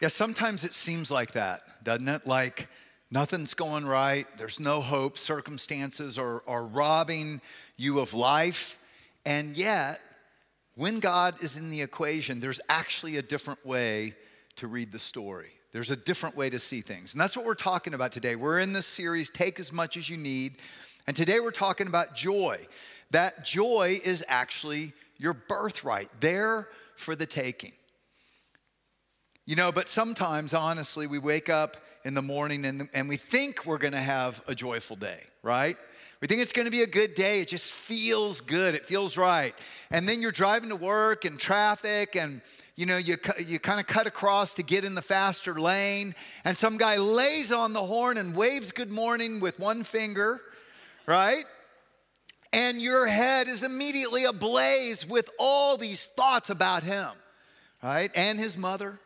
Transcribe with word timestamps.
Yeah, 0.00 0.08
sometimes 0.08 0.64
it 0.64 0.72
seems 0.72 1.10
like 1.10 1.32
that, 1.32 1.62
doesn't 1.84 2.08
it? 2.08 2.26
Like 2.26 2.68
nothing's 3.10 3.54
going 3.54 3.86
right, 3.86 4.26
there's 4.36 4.58
no 4.58 4.80
hope, 4.80 5.16
circumstances 5.16 6.18
are, 6.18 6.42
are 6.46 6.64
robbing 6.64 7.40
you 7.76 8.00
of 8.00 8.12
life. 8.12 8.78
And 9.24 9.56
yet, 9.56 10.00
when 10.74 10.98
God 10.98 11.42
is 11.42 11.56
in 11.56 11.70
the 11.70 11.82
equation, 11.82 12.40
there's 12.40 12.60
actually 12.68 13.16
a 13.16 13.22
different 13.22 13.64
way 13.64 14.14
to 14.56 14.66
read 14.66 14.90
the 14.90 14.98
story. 14.98 15.50
There's 15.72 15.90
a 15.90 15.96
different 15.96 16.36
way 16.36 16.50
to 16.50 16.58
see 16.58 16.80
things. 16.80 17.14
And 17.14 17.20
that's 17.20 17.36
what 17.36 17.46
we're 17.46 17.54
talking 17.54 17.94
about 17.94 18.12
today. 18.12 18.36
We're 18.36 18.60
in 18.60 18.72
this 18.72 18.86
series, 18.86 19.30
Take 19.30 19.58
as 19.58 19.72
Much 19.72 19.96
as 19.96 20.08
You 20.08 20.16
Need. 20.16 20.54
And 21.06 21.16
today 21.16 21.40
we're 21.40 21.50
talking 21.50 21.86
about 21.86 22.14
joy. 22.14 22.66
That 23.10 23.44
joy 23.44 24.00
is 24.04 24.24
actually 24.28 24.92
your 25.18 25.34
birthright, 25.34 26.08
there 26.20 26.68
for 26.96 27.14
the 27.14 27.26
taking. 27.26 27.72
You 29.46 29.56
know, 29.56 29.72
but 29.72 29.88
sometimes, 29.88 30.54
honestly, 30.54 31.06
we 31.06 31.18
wake 31.18 31.50
up 31.50 31.76
in 32.04 32.14
the 32.14 32.22
morning 32.22 32.64
and, 32.64 32.88
and 32.94 33.08
we 33.08 33.16
think 33.16 33.66
we're 33.66 33.78
gonna 33.78 34.00
have 34.00 34.42
a 34.46 34.54
joyful 34.54 34.96
day, 34.96 35.22
right? 35.42 35.76
We 36.20 36.28
think 36.28 36.40
it's 36.40 36.52
gonna 36.52 36.70
be 36.70 36.82
a 36.82 36.86
good 36.86 37.14
day. 37.14 37.40
It 37.40 37.48
just 37.48 37.70
feels 37.70 38.40
good, 38.40 38.74
it 38.74 38.86
feels 38.86 39.18
right. 39.18 39.54
And 39.90 40.08
then 40.08 40.22
you're 40.22 40.32
driving 40.32 40.70
to 40.70 40.76
work 40.76 41.26
and 41.26 41.38
traffic 41.38 42.16
and 42.16 42.40
you 42.76 42.86
know, 42.86 42.96
you, 42.96 43.18
you 43.46 43.60
kind 43.60 43.78
of 43.78 43.86
cut 43.86 44.06
across 44.06 44.54
to 44.54 44.64
get 44.64 44.84
in 44.84 44.96
the 44.96 45.02
faster 45.02 45.54
lane, 45.54 46.14
and 46.44 46.56
some 46.56 46.76
guy 46.76 46.96
lays 46.96 47.52
on 47.52 47.72
the 47.72 47.80
horn 47.80 48.18
and 48.18 48.34
waves 48.34 48.72
good 48.72 48.90
morning 48.90 49.38
with 49.38 49.60
one 49.60 49.84
finger, 49.84 50.40
right? 51.06 51.44
And 52.52 52.82
your 52.82 53.06
head 53.06 53.46
is 53.46 53.62
immediately 53.62 54.24
ablaze 54.24 55.06
with 55.06 55.30
all 55.38 55.76
these 55.76 56.06
thoughts 56.06 56.50
about 56.50 56.82
him, 56.82 57.10
right? 57.80 58.10
And 58.16 58.40
his 58.40 58.58
mother. 58.58 58.98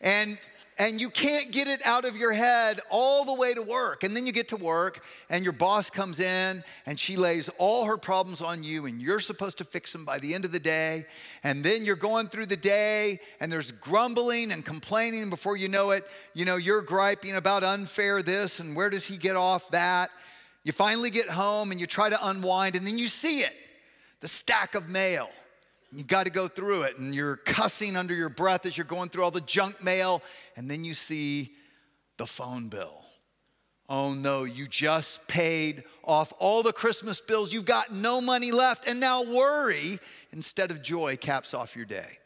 And 0.00 0.38
and 0.80 1.00
you 1.00 1.10
can't 1.10 1.50
get 1.50 1.66
it 1.66 1.84
out 1.84 2.04
of 2.04 2.16
your 2.16 2.32
head 2.32 2.80
all 2.88 3.24
the 3.24 3.34
way 3.34 3.52
to 3.52 3.62
work. 3.62 4.04
And 4.04 4.14
then 4.14 4.26
you 4.26 4.32
get 4.32 4.48
to 4.50 4.56
work, 4.56 5.04
and 5.28 5.42
your 5.42 5.52
boss 5.52 5.90
comes 5.90 6.20
in, 6.20 6.62
and 6.86 7.00
she 7.00 7.16
lays 7.16 7.50
all 7.58 7.86
her 7.86 7.96
problems 7.96 8.40
on 8.40 8.62
you, 8.62 8.86
and 8.86 9.02
you're 9.02 9.18
supposed 9.18 9.58
to 9.58 9.64
fix 9.64 9.92
them 9.92 10.04
by 10.04 10.20
the 10.20 10.34
end 10.34 10.44
of 10.44 10.52
the 10.52 10.60
day. 10.60 11.04
And 11.42 11.64
then 11.64 11.84
you're 11.84 11.96
going 11.96 12.28
through 12.28 12.46
the 12.46 12.56
day, 12.56 13.18
and 13.40 13.50
there's 13.50 13.72
grumbling 13.72 14.52
and 14.52 14.64
complaining. 14.64 15.30
Before 15.30 15.56
you 15.56 15.66
know 15.66 15.90
it, 15.90 16.06
you 16.32 16.44
know, 16.44 16.56
you're 16.56 16.82
griping 16.82 17.34
about 17.34 17.64
unfair 17.64 18.22
this, 18.22 18.60
and 18.60 18.76
where 18.76 18.88
does 18.88 19.04
he 19.04 19.16
get 19.16 19.34
off 19.34 19.72
that? 19.72 20.10
You 20.62 20.70
finally 20.70 21.10
get 21.10 21.28
home, 21.28 21.72
and 21.72 21.80
you 21.80 21.88
try 21.88 22.08
to 22.08 22.28
unwind, 22.28 22.76
and 22.76 22.86
then 22.86 22.98
you 22.98 23.08
see 23.08 23.40
it 23.40 23.54
the 24.20 24.28
stack 24.28 24.74
of 24.74 24.88
mail 24.88 25.28
you 25.90 26.04
got 26.04 26.24
to 26.24 26.32
go 26.32 26.48
through 26.48 26.82
it, 26.82 26.98
and 26.98 27.14
you're 27.14 27.36
cussing 27.36 27.96
under 27.96 28.14
your 28.14 28.28
breath 28.28 28.66
as 28.66 28.76
you're 28.76 28.84
going 28.84 29.08
through 29.08 29.24
all 29.24 29.30
the 29.30 29.40
junk 29.40 29.82
mail, 29.82 30.22
and 30.56 30.70
then 30.70 30.84
you 30.84 30.94
see 30.94 31.52
the 32.16 32.26
phone 32.26 32.68
bill. 32.68 33.04
Oh 33.88 34.12
no, 34.12 34.44
you 34.44 34.66
just 34.66 35.26
paid 35.28 35.82
off 36.04 36.32
all 36.38 36.62
the 36.62 36.74
Christmas 36.74 37.22
bills. 37.22 37.54
You've 37.54 37.64
got 37.64 37.92
no 37.92 38.20
money 38.20 38.52
left, 38.52 38.86
and 38.86 39.00
now 39.00 39.22
worry 39.22 39.98
instead 40.30 40.70
of 40.70 40.82
joy 40.82 41.16
caps 41.16 41.54
off 41.54 41.74
your 41.74 41.86
day. 41.86 42.18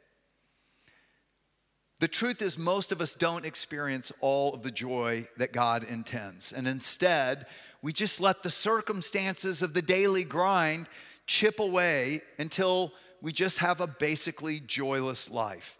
The 2.00 2.08
truth 2.08 2.42
is, 2.42 2.58
most 2.58 2.90
of 2.90 3.00
us 3.00 3.14
don't 3.14 3.46
experience 3.46 4.10
all 4.20 4.54
of 4.54 4.64
the 4.64 4.72
joy 4.72 5.28
that 5.36 5.52
God 5.52 5.84
intends. 5.84 6.50
And 6.50 6.66
instead, 6.66 7.46
we 7.80 7.92
just 7.92 8.20
let 8.20 8.42
the 8.42 8.50
circumstances 8.50 9.62
of 9.62 9.72
the 9.72 9.82
daily 9.82 10.24
grind 10.24 10.88
chip 11.26 11.60
away 11.60 12.22
until 12.40 12.92
we 13.22 13.32
just 13.32 13.58
have 13.58 13.80
a 13.80 13.86
basically 13.86 14.60
joyless 14.60 15.30
life. 15.30 15.78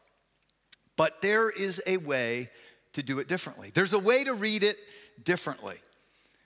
But 0.96 1.20
there 1.20 1.50
is 1.50 1.82
a 1.86 1.96
way 1.96 2.48
to 2.92 3.02
do 3.02 3.18
it 3.18 3.26
differently. 3.26 3.70
There's 3.74 3.92
a 3.92 3.98
way 3.98 4.22
to 4.24 4.32
read 4.32 4.62
it 4.62 4.78
differently. 5.22 5.76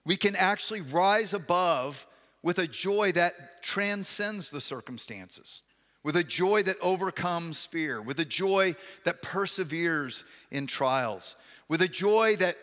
We 0.04 0.16
can 0.16 0.34
actually 0.34 0.80
rise 0.80 1.34
above 1.34 2.06
with 2.42 2.58
a 2.58 2.66
joy 2.66 3.12
that 3.12 3.62
transcends 3.62 4.50
the 4.50 4.60
circumstances, 4.60 5.62
with 6.02 6.16
a 6.16 6.24
joy 6.24 6.62
that 6.62 6.76
overcomes 6.80 7.66
fear, 7.66 8.00
with 8.00 8.18
a 8.18 8.24
joy 8.24 8.74
that 9.04 9.20
perseveres 9.20 10.24
in 10.50 10.66
trials, 10.66 11.36
with 11.68 11.82
a 11.82 11.88
joy 11.88 12.36
that 12.36 12.56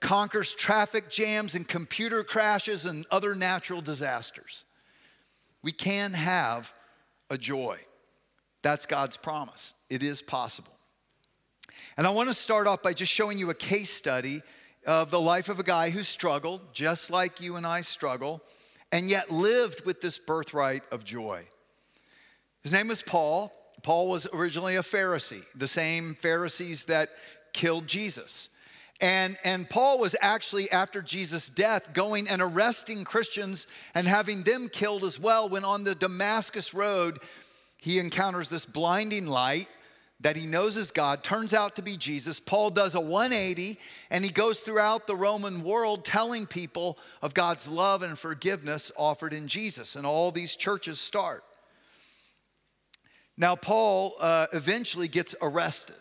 conquers 0.00 0.54
traffic 0.54 1.10
jams 1.10 1.54
and 1.54 1.66
computer 1.66 2.22
crashes 2.22 2.86
and 2.86 3.06
other 3.10 3.34
natural 3.34 3.80
disasters. 3.80 4.64
We 5.62 5.72
can 5.72 6.12
have 6.12 6.72
a 7.30 7.38
joy. 7.38 7.78
That's 8.62 8.84
God's 8.84 9.16
promise. 9.16 9.74
It 9.88 10.02
is 10.02 10.20
possible. 10.20 10.72
And 11.96 12.06
I 12.06 12.10
want 12.10 12.28
to 12.28 12.34
start 12.34 12.66
off 12.66 12.82
by 12.82 12.92
just 12.92 13.12
showing 13.12 13.38
you 13.38 13.48
a 13.50 13.54
case 13.54 13.90
study 13.90 14.42
of 14.86 15.10
the 15.10 15.20
life 15.20 15.48
of 15.48 15.58
a 15.60 15.62
guy 15.62 15.90
who 15.90 16.02
struggled, 16.02 16.60
just 16.72 17.10
like 17.10 17.40
you 17.40 17.56
and 17.56 17.66
I 17.66 17.80
struggle, 17.82 18.42
and 18.92 19.08
yet 19.08 19.30
lived 19.30 19.84
with 19.84 20.00
this 20.00 20.18
birthright 20.18 20.82
of 20.90 21.04
joy. 21.04 21.46
His 22.62 22.72
name 22.72 22.88
was 22.88 23.02
Paul. 23.02 23.52
Paul 23.82 24.08
was 24.08 24.26
originally 24.32 24.76
a 24.76 24.82
Pharisee, 24.82 25.44
the 25.54 25.68
same 25.68 26.14
Pharisees 26.14 26.86
that 26.86 27.10
killed 27.52 27.86
Jesus. 27.86 28.50
And, 29.00 29.38
and 29.44 29.68
Paul 29.68 29.98
was 29.98 30.14
actually, 30.20 30.70
after 30.70 31.00
Jesus' 31.00 31.48
death, 31.48 31.94
going 31.94 32.28
and 32.28 32.42
arresting 32.42 33.04
Christians 33.04 33.66
and 33.94 34.06
having 34.06 34.42
them 34.42 34.68
killed 34.68 35.04
as 35.04 35.18
well 35.18 35.48
when 35.48 35.64
on 35.64 35.84
the 35.84 35.94
Damascus 35.94 36.74
Road, 36.74 37.18
he 37.78 37.98
encounters 37.98 38.50
this 38.50 38.66
blinding 38.66 39.26
light 39.26 39.68
that 40.20 40.36
he 40.36 40.46
knows 40.46 40.76
is 40.76 40.90
God, 40.90 41.24
turns 41.24 41.54
out 41.54 41.76
to 41.76 41.82
be 41.82 41.96
Jesus. 41.96 42.40
Paul 42.40 42.70
does 42.70 42.94
a 42.94 43.00
180 43.00 43.78
and 44.10 44.22
he 44.22 44.30
goes 44.30 44.60
throughout 44.60 45.06
the 45.06 45.16
Roman 45.16 45.62
world 45.64 46.04
telling 46.04 46.44
people 46.44 46.98
of 47.22 47.32
God's 47.32 47.68
love 47.68 48.02
and 48.02 48.18
forgiveness 48.18 48.92
offered 48.98 49.32
in 49.32 49.48
Jesus. 49.48 49.96
And 49.96 50.04
all 50.04 50.30
these 50.30 50.56
churches 50.56 51.00
start. 51.00 51.42
Now, 53.38 53.56
Paul 53.56 54.14
uh, 54.20 54.48
eventually 54.52 55.08
gets 55.08 55.34
arrested. 55.40 55.96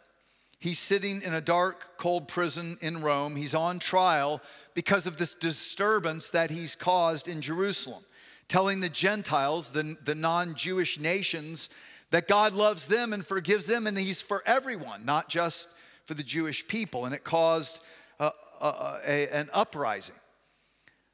He's 0.59 0.79
sitting 0.79 1.21
in 1.21 1.33
a 1.33 1.41
dark, 1.41 1.97
cold 1.97 2.27
prison 2.27 2.77
in 2.81 3.01
Rome. 3.01 3.37
He's 3.37 3.53
on 3.53 3.79
trial 3.79 4.41
because 4.73 5.07
of 5.07 5.17
this 5.17 5.33
disturbance 5.33 6.29
that 6.31 6.51
he's 6.51 6.75
caused 6.75 7.27
in 7.29 7.39
Jerusalem, 7.41 8.03
telling 8.49 8.81
the 8.81 8.89
Gentiles, 8.89 9.71
the, 9.71 9.95
the 10.03 10.15
non 10.15 10.55
Jewish 10.55 10.99
nations, 10.99 11.69
that 12.11 12.27
God 12.27 12.53
loves 12.53 12.87
them 12.87 13.13
and 13.13 13.25
forgives 13.25 13.67
them, 13.67 13.87
and 13.87 13.97
He's 13.97 14.21
for 14.21 14.43
everyone, 14.45 15.05
not 15.05 15.29
just 15.29 15.69
for 16.05 16.13
the 16.13 16.23
Jewish 16.23 16.67
people. 16.67 17.05
And 17.05 17.13
it 17.13 17.23
caused 17.23 17.81
a, 18.19 18.31
a, 18.61 18.99
a, 19.05 19.35
an 19.35 19.49
uprising. 19.53 20.15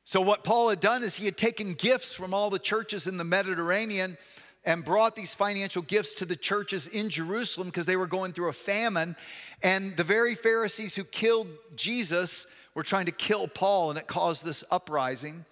So, 0.06 0.22
what 0.22 0.44
Paul 0.44 0.70
had 0.70 0.80
done 0.80 1.04
is 1.04 1.18
he 1.18 1.26
had 1.26 1.38
taken 1.38 1.74
gifts 1.74 2.14
from 2.14 2.34
all 2.34 2.50
the 2.50 2.60
churches 2.60 3.08
in 3.08 3.18
the 3.18 3.24
Mediterranean 3.24 4.18
and 4.66 4.84
brought 4.84 5.16
these 5.16 5.34
financial 5.34 5.82
gifts 5.82 6.14
to 6.16 6.26
the 6.26 6.36
churches 6.36 6.88
in 6.88 7.10
Jerusalem 7.10 7.68
because 7.68 7.86
they 7.86 7.96
were 7.96 8.08
going 8.08 8.34
through 8.34 8.50
a 8.50 8.54
famine. 8.54 9.16
And 9.62 9.96
the 9.96 10.04
very 10.04 10.36
Pharisees 10.36 10.96
who 10.96 11.04
killed 11.04 11.48
Jesus 11.76 12.48
were 12.74 12.84
trying 12.84 13.06
to 13.06 13.12
kill 13.12 13.48
Paul, 13.48 13.90
and 13.90 14.00
it 14.00 14.08
caused 14.08 14.44
this 14.44 14.64
uprising. 14.70 15.46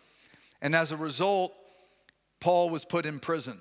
And 0.62 0.76
as 0.76 0.92
a 0.92 0.98
result, 0.98 1.54
Paul 2.40 2.70
was 2.70 2.86
put 2.86 3.06
in 3.06 3.20
prison. 3.20 3.60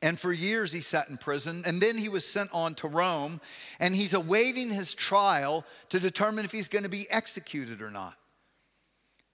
And 0.00 0.18
for 0.18 0.32
years 0.32 0.72
he 0.72 0.80
sat 0.80 1.08
in 1.08 1.18
prison, 1.18 1.62
and 1.66 1.80
then 1.80 1.98
he 1.98 2.08
was 2.08 2.24
sent 2.24 2.50
on 2.52 2.74
to 2.76 2.88
Rome, 2.88 3.40
and 3.80 3.96
he's 3.96 4.14
awaiting 4.14 4.68
his 4.68 4.94
trial 4.94 5.64
to 5.88 5.98
determine 5.98 6.44
if 6.44 6.52
he's 6.52 6.68
going 6.68 6.84
to 6.84 6.88
be 6.88 7.10
executed 7.10 7.82
or 7.82 7.90
not. 7.90 8.14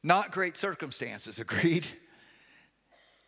Not 0.02 0.30
great 0.30 0.56
circumstances, 0.56 1.38
agreed? 1.40 1.86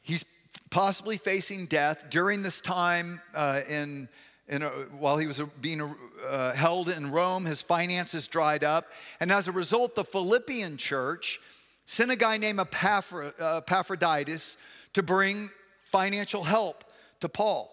He's 0.02 0.24
possibly 0.70 1.16
facing 1.16 1.66
death 1.66 2.06
during 2.10 2.42
this 2.42 2.60
time 2.60 3.20
uh, 3.34 3.60
in, 3.68 4.08
in 4.48 4.62
a, 4.62 4.68
while 4.98 5.16
he 5.18 5.26
was 5.26 5.40
being 5.60 5.94
uh, 6.28 6.52
held 6.52 6.88
in 6.88 7.10
Rome. 7.10 7.44
His 7.44 7.62
finances 7.62 8.28
dried 8.28 8.64
up. 8.64 8.90
And 9.20 9.30
as 9.30 9.48
a 9.48 9.52
result, 9.52 9.94
the 9.94 10.04
Philippian 10.04 10.76
church 10.76 11.40
sent 11.84 12.10
a 12.10 12.16
guy 12.16 12.36
named 12.36 12.60
uh, 12.60 13.30
Epaphroditus 13.38 14.56
to 14.94 15.02
bring 15.02 15.50
financial 15.80 16.44
help 16.44 16.84
to 17.20 17.28
Paul. 17.28 17.72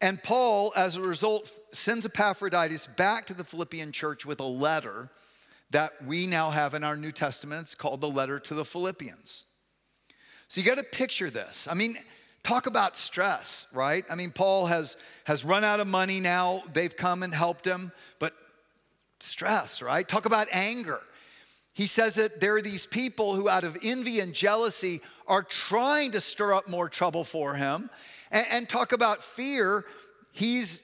And 0.00 0.22
Paul, 0.22 0.72
as 0.76 0.96
a 0.96 1.02
result, 1.02 1.50
sends 1.72 2.04
Epaphroditus 2.04 2.86
back 2.86 3.26
to 3.26 3.34
the 3.34 3.44
Philippian 3.44 3.92
church 3.92 4.26
with 4.26 4.40
a 4.40 4.44
letter 4.44 5.10
that 5.70 6.04
we 6.04 6.26
now 6.26 6.50
have 6.50 6.74
in 6.74 6.84
our 6.84 6.96
New 6.96 7.12
Testament. 7.12 7.62
It's 7.62 7.74
called 7.74 8.00
the 8.00 8.08
letter 8.08 8.38
to 8.38 8.54
the 8.54 8.64
Philippians. 8.64 9.44
So 10.48 10.60
you 10.60 10.66
got 10.66 10.78
to 10.78 10.84
picture 10.84 11.30
this. 11.30 11.66
I 11.70 11.74
mean, 11.74 11.96
talk 12.42 12.66
about 12.66 12.96
stress, 12.96 13.66
right? 13.72 14.04
I 14.08 14.14
mean, 14.14 14.30
Paul 14.30 14.66
has, 14.66 14.96
has 15.24 15.44
run 15.44 15.64
out 15.64 15.80
of 15.80 15.88
money 15.88 16.20
now. 16.20 16.62
They've 16.72 16.96
come 16.96 17.22
and 17.22 17.34
helped 17.34 17.66
him, 17.66 17.92
but 18.18 18.32
stress, 19.18 19.82
right? 19.82 20.06
Talk 20.06 20.24
about 20.26 20.48
anger. 20.52 21.00
He 21.74 21.86
says 21.86 22.14
that 22.14 22.40
there 22.40 22.56
are 22.56 22.62
these 22.62 22.86
people 22.86 23.34
who, 23.34 23.48
out 23.48 23.64
of 23.64 23.76
envy 23.82 24.20
and 24.20 24.32
jealousy, 24.32 25.00
are 25.26 25.42
trying 25.42 26.12
to 26.12 26.20
stir 26.20 26.54
up 26.54 26.68
more 26.68 26.88
trouble 26.88 27.24
for 27.24 27.54
him. 27.54 27.90
And, 28.30 28.46
and 28.50 28.68
talk 28.68 28.92
about 28.92 29.22
fear. 29.22 29.84
He's 30.32 30.82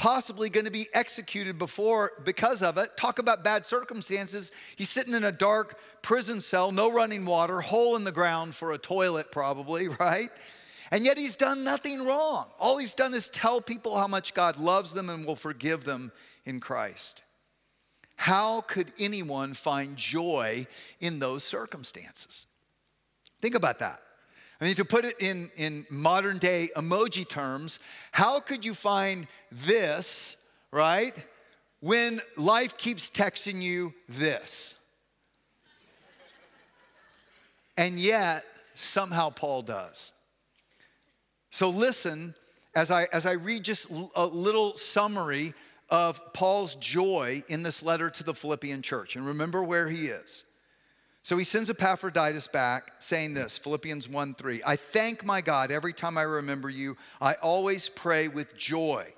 possibly 0.00 0.48
going 0.48 0.64
to 0.64 0.70
be 0.70 0.88
executed 0.94 1.58
before 1.58 2.12
because 2.24 2.62
of 2.62 2.78
it. 2.78 2.96
Talk 2.96 3.18
about 3.18 3.44
bad 3.44 3.66
circumstances. 3.66 4.50
He's 4.74 4.88
sitting 4.88 5.12
in 5.12 5.24
a 5.24 5.30
dark 5.30 5.78
prison 6.00 6.40
cell, 6.40 6.72
no 6.72 6.90
running 6.90 7.26
water, 7.26 7.60
hole 7.60 7.96
in 7.96 8.04
the 8.04 8.10
ground 8.10 8.54
for 8.54 8.72
a 8.72 8.78
toilet, 8.78 9.30
probably, 9.30 9.88
right? 10.00 10.30
And 10.90 11.04
yet 11.04 11.18
he's 11.18 11.36
done 11.36 11.64
nothing 11.64 12.02
wrong. 12.02 12.46
All 12.58 12.78
he's 12.78 12.94
done 12.94 13.12
is 13.12 13.28
tell 13.28 13.60
people 13.60 13.94
how 13.98 14.08
much 14.08 14.32
God 14.32 14.56
loves 14.56 14.94
them 14.94 15.10
and 15.10 15.26
will 15.26 15.36
forgive 15.36 15.84
them 15.84 16.12
in 16.46 16.60
Christ. 16.60 17.22
How 18.16 18.62
could 18.62 18.94
anyone 18.98 19.52
find 19.52 19.98
joy 19.98 20.66
in 20.98 21.18
those 21.18 21.44
circumstances? 21.44 22.46
Think 23.42 23.54
about 23.54 23.80
that. 23.80 24.00
I 24.60 24.66
mean, 24.66 24.74
to 24.74 24.84
put 24.84 25.04
it 25.04 25.16
in, 25.20 25.50
in 25.56 25.86
modern 25.88 26.38
day 26.38 26.68
emoji 26.76 27.26
terms, 27.26 27.78
how 28.12 28.40
could 28.40 28.64
you 28.64 28.74
find 28.74 29.26
this, 29.50 30.36
right, 30.70 31.14
when 31.80 32.20
life 32.36 32.76
keeps 32.76 33.08
texting 33.08 33.62
you 33.62 33.94
this? 34.08 34.74
And 37.78 37.94
yet, 37.94 38.44
somehow 38.74 39.30
Paul 39.30 39.62
does. 39.62 40.12
So 41.50 41.70
listen 41.70 42.34
as 42.74 42.90
I, 42.90 43.08
as 43.12 43.24
I 43.24 43.32
read 43.32 43.64
just 43.64 43.88
a 44.14 44.26
little 44.26 44.76
summary 44.76 45.54
of 45.88 46.32
Paul's 46.34 46.76
joy 46.76 47.42
in 47.48 47.62
this 47.62 47.82
letter 47.82 48.10
to 48.10 48.22
the 48.22 48.34
Philippian 48.34 48.82
church. 48.82 49.16
And 49.16 49.26
remember 49.26 49.64
where 49.64 49.88
he 49.88 50.08
is. 50.08 50.44
So 51.22 51.36
he 51.36 51.44
sends 51.44 51.70
Epaphroditus 51.70 52.48
back 52.48 52.92
saying 52.98 53.34
this 53.34 53.58
Philippians 53.58 54.08
1 54.08 54.34
3. 54.34 54.62
I 54.66 54.76
thank 54.76 55.24
my 55.24 55.40
God 55.40 55.70
every 55.70 55.92
time 55.92 56.16
I 56.16 56.22
remember 56.22 56.70
you. 56.70 56.96
I 57.20 57.34
always 57.34 57.88
pray 57.88 58.28
with 58.28 58.56
joy 58.56 59.12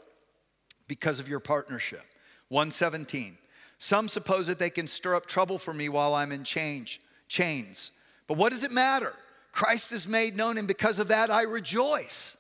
because 0.89 1.21
of 1.21 1.29
your 1.29 1.41
partnership. 1.41 2.05
117. 2.49 3.39
Some 3.79 4.09
suppose 4.09 4.47
that 4.47 4.59
they 4.59 4.71
can 4.71 4.87
stir 4.87 5.15
up 5.15 5.27
trouble 5.27 5.59
for 5.59 5.73
me 5.73 5.89
while 5.89 6.15
I'm 6.15 6.33
in 6.33 6.45
change, 6.45 7.01
chains. 7.29 7.93
But 8.29 8.37
what 8.37 8.51
does 8.51 8.63
it 8.63 8.71
matter? 8.71 9.13
Christ 9.53 9.93
is 9.93 10.07
made 10.07 10.37
known, 10.37 10.59
and 10.59 10.69
because 10.69 10.99
of 10.99 11.09
that, 11.09 11.31
I 11.31 11.43
rejoice. 11.43 12.37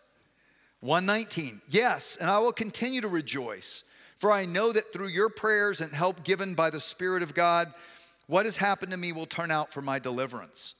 119. 0.81 1.61
Yes, 1.69 2.17
and 2.21 2.29
I 2.29 2.39
will 2.39 2.53
continue 2.53 3.01
to 3.01 3.09
rejoice, 3.09 3.85
for 4.17 4.33
I 4.33 4.45
know 4.45 4.73
that 4.73 4.93
through 4.93 5.09
your 5.09 5.29
prayers 5.29 5.81
and 5.81 5.93
help 5.93 6.25
given 6.25 6.55
by 6.55 6.71
the 6.71 6.81
Spirit 6.81 7.23
of 7.23 7.35
God, 7.35 7.73
what 8.33 8.47
has 8.47 8.57
happened 8.57 8.91
to 8.93 8.97
me 8.97 9.13
will 9.13 9.27
turn 9.27 9.51
out 9.51 9.75
for 9.75 9.83
my 9.83 9.99
deliverance. 9.99 10.75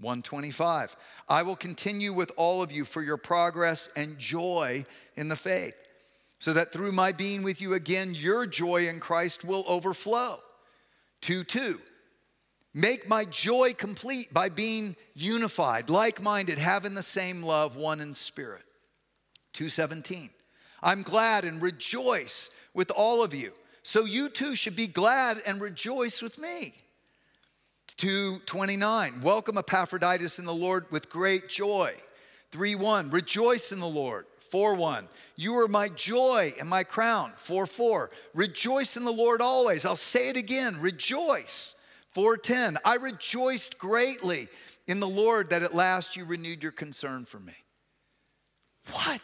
125. 0.00 0.96
I 1.28 1.42
will 1.42 1.54
continue 1.54 2.12
with 2.12 2.32
all 2.36 2.62
of 2.62 2.72
you 2.72 2.84
for 2.84 3.00
your 3.00 3.16
progress 3.16 3.88
and 3.94 4.18
joy 4.18 4.84
in 5.14 5.28
the 5.28 5.36
faith, 5.36 5.76
so 6.40 6.52
that 6.54 6.72
through 6.72 6.90
my 6.90 7.12
being 7.12 7.44
with 7.44 7.60
you 7.62 7.74
again, 7.74 8.12
your 8.12 8.44
joy 8.44 8.88
in 8.88 8.98
Christ 8.98 9.44
will 9.44 9.62
overflow. 9.68 10.40
2 11.20 11.44
2. 11.44 11.80
Make 12.74 13.08
my 13.08 13.24
joy 13.24 13.72
complete 13.72 14.34
by 14.34 14.48
being 14.48 14.96
unified, 15.14 15.88
like 15.88 16.20
minded, 16.20 16.58
having 16.58 16.94
the 16.94 17.04
same 17.04 17.40
love, 17.40 17.76
one 17.76 18.00
in 18.00 18.14
spirit. 18.14 18.64
217. 19.52 20.30
I'm 20.82 21.02
glad 21.02 21.44
and 21.44 21.62
rejoice 21.62 22.50
with 22.74 22.90
all 22.90 23.22
of 23.22 23.32
you. 23.32 23.52
So 23.84 24.06
you 24.06 24.28
too 24.28 24.56
should 24.56 24.74
be 24.74 24.88
glad 24.88 25.40
and 25.46 25.60
rejoice 25.60 26.20
with 26.20 26.36
me. 26.36 26.74
229, 27.96 29.22
welcome 29.22 29.56
Epaphroditus 29.56 30.38
in 30.38 30.44
the 30.44 30.54
Lord 30.54 30.84
with 30.90 31.08
great 31.08 31.48
joy. 31.48 31.94
3 32.50 32.74
1, 32.74 33.10
rejoice 33.10 33.72
in 33.72 33.80
the 33.80 33.86
Lord. 33.86 34.26
4 34.50 34.74
1, 34.74 35.08
you 35.36 35.54
are 35.58 35.66
my 35.66 35.88
joy 35.88 36.52
and 36.60 36.68
my 36.68 36.84
crown. 36.84 37.32
4 37.36 37.66
4, 37.66 38.10
rejoice 38.34 38.98
in 38.98 39.04
the 39.04 39.12
Lord 39.12 39.40
always. 39.40 39.86
I'll 39.86 39.96
say 39.96 40.28
it 40.28 40.36
again, 40.36 40.78
rejoice. 40.78 41.74
410, 42.10 42.76
I 42.84 42.96
rejoiced 42.96 43.78
greatly 43.78 44.48
in 44.86 45.00
the 45.00 45.08
Lord 45.08 45.48
that 45.50 45.62
at 45.62 45.74
last 45.74 46.16
you 46.16 46.26
renewed 46.26 46.62
your 46.62 46.72
concern 46.72 47.24
for 47.24 47.40
me. 47.40 47.54
What? 48.92 49.22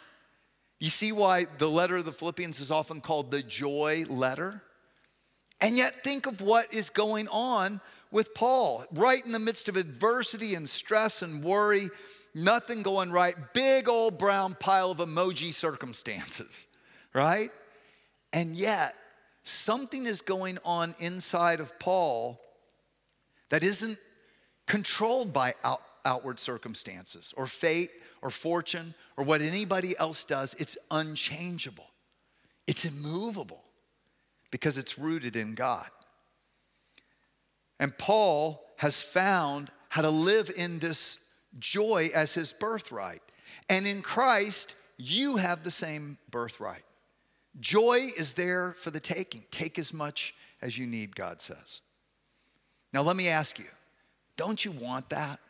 You 0.81 0.89
see 0.89 1.13
why 1.13 1.47
the 1.59 1.69
letter 1.69 1.99
of 1.99 2.07
the 2.07 2.13
Philippians 2.13 2.59
is 2.59 2.71
often 2.71 3.03
called 3.03 3.31
the 3.31 3.43
joy 3.43 4.07
letter? 4.09 4.63
And 5.61 5.77
yet, 5.77 6.03
think 6.03 6.27
of 6.27 6.41
what 6.41 6.73
is 6.73 6.91
going 6.91 7.29
on 7.29 7.81
with 8.13 8.35
Paul, 8.35 8.85
right 8.93 9.25
in 9.25 9.33
the 9.33 9.39
midst 9.41 9.69
of 9.69 9.77
adversity 9.77 10.55
and 10.55 10.69
stress 10.69 11.23
and 11.23 11.43
worry, 11.43 11.89
nothing 12.35 12.83
going 12.83 13.11
right, 13.11 13.35
big 13.55 13.89
old 13.89 14.19
brown 14.19 14.55
pile 14.55 14.91
of 14.91 14.99
emoji 14.99 15.53
circumstances, 15.53 16.69
right? 17.15 17.51
And 18.33 18.55
yet, 18.55 18.95
something 19.43 20.05
is 20.05 20.21
going 20.21 20.59
on 20.65 20.95
inside 21.01 21.59
of 21.59 21.79
Paul 21.79 22.41
that 23.49 23.65
isn't 23.65 23.99
controlled 24.67 25.33
by 25.33 25.55
out, 25.65 25.83
outward 26.05 26.39
circumstances 26.39 27.35
or 27.37 27.47
fate 27.47 27.91
or 28.21 28.31
fortune 28.31 28.95
or 29.17 29.25
what 29.25 29.43
anybody 29.43 29.99
else 29.99 30.25
does. 30.25 30.55
It's 30.59 30.79
unchangeable, 30.91 31.91
it's 32.67 32.85
immovable 32.85 33.65
because 34.51 34.77
it's 34.77 34.99
rooted 34.99 35.35
in 35.35 35.55
God. 35.55 35.89
And 37.83 37.99
Paul 37.99 38.65
has 38.77 39.03
found 39.03 39.73
how 39.89 40.03
to 40.03 40.09
live 40.09 40.53
in 40.55 40.79
this 40.79 41.19
joy 41.59 42.13
as 42.15 42.33
his 42.33 42.53
birthright. 42.53 43.23
And 43.69 43.89
in 43.89 44.03
Christ, 44.03 44.77
you 44.99 45.39
have 45.39 45.65
the 45.65 45.71
same 45.73 46.17
birthright. 46.31 46.85
Joy 47.59 48.11
is 48.17 48.35
there 48.35 48.75
for 48.75 48.93
the 48.93 49.01
taking. 49.01 49.43
Take 49.51 49.81
as 49.81 49.93
much 49.93 50.33
as 50.63 50.79
you 50.79 50.87
need, 50.87 51.17
God 51.17 51.43
says. 51.43 51.81
Now, 52.93 53.03
let 53.03 53.17
me 53.17 53.27
ask 53.29 53.59
you 53.59 53.67
don't 54.37 54.65
you 54.65 54.71
want 54.71 55.11
that? 55.11 55.41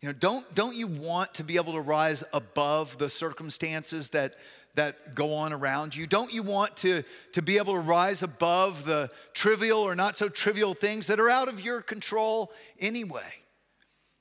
You 0.00 0.10
know, 0.10 0.12
don't, 0.12 0.54
don't 0.54 0.76
you 0.76 0.86
want 0.86 1.34
to 1.34 1.42
be 1.42 1.56
able 1.56 1.72
to 1.72 1.80
rise 1.80 2.22
above 2.32 2.98
the 2.98 3.08
circumstances 3.08 4.10
that, 4.10 4.36
that 4.74 5.14
go 5.14 5.34
on 5.34 5.52
around 5.52 5.96
you? 5.96 6.06
Don't 6.06 6.32
you 6.32 6.42
want 6.42 6.76
to, 6.78 7.02
to 7.32 7.42
be 7.42 7.58
able 7.58 7.74
to 7.74 7.80
rise 7.80 8.22
above 8.22 8.84
the 8.84 9.10
trivial 9.32 9.80
or 9.80 9.94
not 9.94 10.16
so 10.16 10.28
trivial 10.28 10.74
things 10.74 11.06
that 11.08 11.18
are 11.18 11.30
out 11.30 11.48
of 11.48 11.60
your 11.60 11.82
control 11.82 12.52
anyway? 12.78 13.34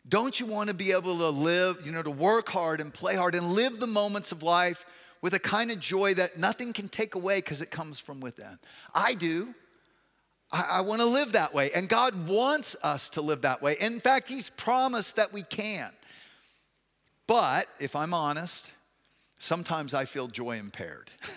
Don't 0.07 0.39
you 0.39 0.47
want 0.47 0.69
to 0.69 0.73
be 0.73 0.91
able 0.91 1.17
to 1.17 1.29
live, 1.29 1.85
you 1.85 1.91
know, 1.91 2.01
to 2.01 2.11
work 2.11 2.49
hard 2.49 2.81
and 2.81 2.93
play 2.93 3.15
hard 3.15 3.35
and 3.35 3.45
live 3.45 3.79
the 3.79 3.87
moments 3.87 4.31
of 4.31 4.41
life 4.41 4.85
with 5.21 5.33
a 5.33 5.39
kind 5.39 5.69
of 5.69 5.79
joy 5.79 6.13
that 6.15 6.37
nothing 6.37 6.73
can 6.73 6.89
take 6.89 7.13
away 7.13 7.37
because 7.37 7.61
it 7.61 7.69
comes 7.69 7.99
from 7.99 8.19
within? 8.19 8.57
I 8.93 9.13
do. 9.13 9.53
I, 10.51 10.65
I 10.71 10.81
want 10.81 11.01
to 11.01 11.05
live 11.05 11.33
that 11.33 11.53
way. 11.53 11.69
And 11.71 11.87
God 11.87 12.27
wants 12.27 12.75
us 12.81 13.09
to 13.11 13.21
live 13.21 13.41
that 13.41 13.61
way. 13.61 13.75
In 13.79 13.99
fact, 13.99 14.27
He's 14.27 14.49
promised 14.49 15.17
that 15.17 15.31
we 15.31 15.43
can. 15.43 15.91
But 17.27 17.67
if 17.79 17.95
I'm 17.95 18.13
honest, 18.13 18.73
sometimes 19.39 19.93
I 19.93 20.05
feel 20.05 20.27
joy 20.27 20.57
impaired. 20.57 21.11